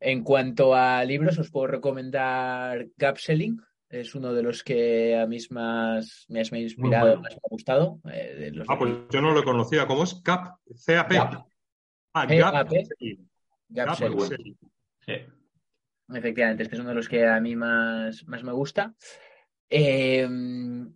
[0.00, 3.60] En cuanto a libros, os puedo recomendar Gap Selling.
[3.88, 8.00] Es uno de los que a mí más me ha inspirado, más me ha gustado.
[8.12, 9.86] Eh, ah, pues yo no lo conocía.
[9.86, 10.14] ¿Cómo es?
[10.16, 10.58] CAP.
[10.84, 11.46] CAP.
[12.12, 12.68] Ah, Gap.
[13.70, 14.58] Gap, Selling.
[15.06, 15.14] Sí.
[16.10, 18.94] Efectivamente, este es uno de los que a mí más, más me gusta.
[19.68, 20.94] Em,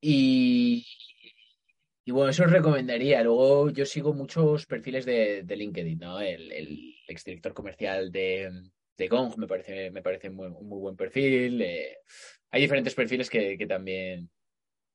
[0.00, 0.84] y,
[2.06, 3.22] bueno, eso os recomendaría.
[3.22, 6.20] Luego yo sigo muchos perfiles de, LinkedIn, ¿no?
[6.20, 8.50] El, el exdirector comercial de,
[9.00, 11.62] de Gong me parece, me parece muy, un muy buen perfil.
[11.62, 11.96] Eh,
[12.50, 14.30] hay diferentes perfiles que, también,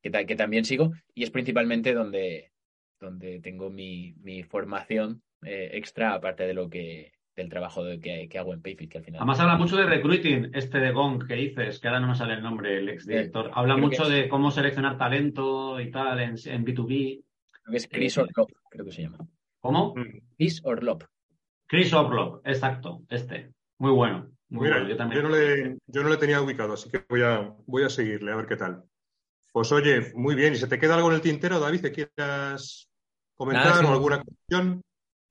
[0.02, 2.52] que, que, también sigo y es principalmente donde,
[3.00, 8.54] donde tengo mi, mi formación eh, extra, aparte de lo que, del trabajo que, hago
[8.54, 9.20] en Payfit, que al final.
[9.20, 12.36] Además habla mucho de recruiting, este de Gong que dices, que ahora no me sale
[12.36, 13.52] el nombre, el exdirector.
[13.54, 17.24] habla mucho de cómo seleccionar talento y tal en, en B2B.
[17.52, 19.18] Creo que es Chris eh, Orlop, creo que se llama.
[19.60, 19.94] ¿Cómo?
[20.38, 21.04] Chris Orlop.
[21.68, 23.52] Chris Orlop, exacto, este.
[23.80, 24.30] Muy bueno.
[24.50, 24.88] Muy bueno.
[24.88, 25.22] Yo, también.
[25.22, 28.32] Yo, no le, yo no le tenía ubicado, así que voy a, voy a seguirle,
[28.32, 28.84] a ver qué tal.
[29.52, 30.54] Pues oye, muy bien.
[30.54, 32.90] ¿Y se te queda algo en el tintero, David, que quieras
[33.36, 34.82] comentar o alguna cuestión?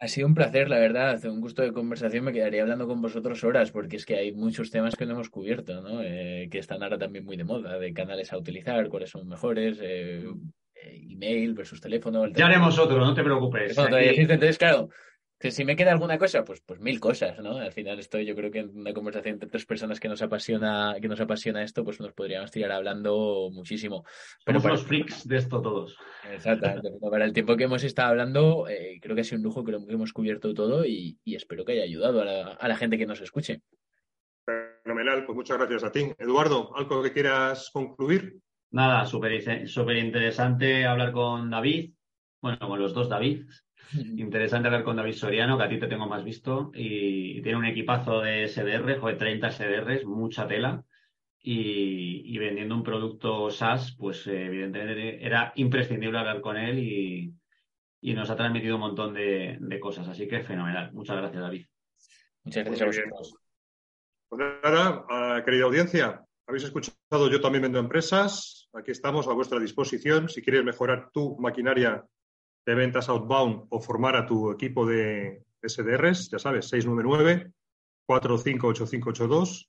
[0.05, 2.27] Ha sido un placer, la verdad, un gusto de conversación.
[2.27, 5.31] Me quedaría hablando con vosotros horas porque es que hay muchos temas que no hemos
[5.31, 6.03] cubierto, ¿no?
[6.03, 9.79] Eh, que están ahora también muy de moda, de canales a utilizar, cuáles son mejores,
[9.81, 10.27] eh,
[10.75, 12.27] eh, email versus teléfono.
[12.29, 13.79] Ya haremos otro, no te preocupes.
[13.79, 14.91] Entonces, claro,
[15.41, 17.59] si me queda alguna cosa, pues, pues mil cosas, ¿no?
[17.59, 20.97] Al final estoy, yo creo que en una conversación entre tres personas que nos apasiona,
[21.01, 24.05] que nos apasiona esto, pues nos podríamos tirar hablando muchísimo.
[24.45, 25.97] Pero Somos los freaks de esto todos.
[26.31, 26.91] Exactamente.
[27.11, 29.85] para el tiempo que hemos estado hablando, eh, creo que ha sido un lujo, creo
[29.87, 33.61] que hemos cubierto todo y, espero que haya ayudado a la, gente que nos escuche.
[34.83, 36.13] Fenomenal, pues muchas gracias a ti.
[36.19, 38.39] Eduardo, ¿algo que quieras concluir?
[38.71, 41.93] Nada, súper super interesante hablar con David,
[42.41, 43.47] bueno, con los dos David,
[44.17, 47.65] Interesante hablar con David Soriano, que a ti te tengo más visto, y tiene un
[47.65, 50.85] equipazo de SDR, joder, 30 SDRs, mucha tela,
[51.47, 57.35] y, vendiendo un producto SaaS, pues eh, evidentemente era imprescindible hablar con él y,
[58.15, 60.93] nos ha transmitido un montón de, cosas, así que fenomenal.
[60.93, 61.67] Muchas gracias, David.
[62.45, 63.37] Muchas gracias a vosotros.
[64.29, 68.69] Pues nada, querida audiencia, habéis escuchado Yo también vendo empresas.
[68.75, 70.29] Aquí estamos a vuestra disposición.
[70.29, 72.05] Si quieres mejorar tu maquinaria
[72.67, 79.69] de ventas outbound o formar a tu equipo de SDRs, ya sabes, 699-458582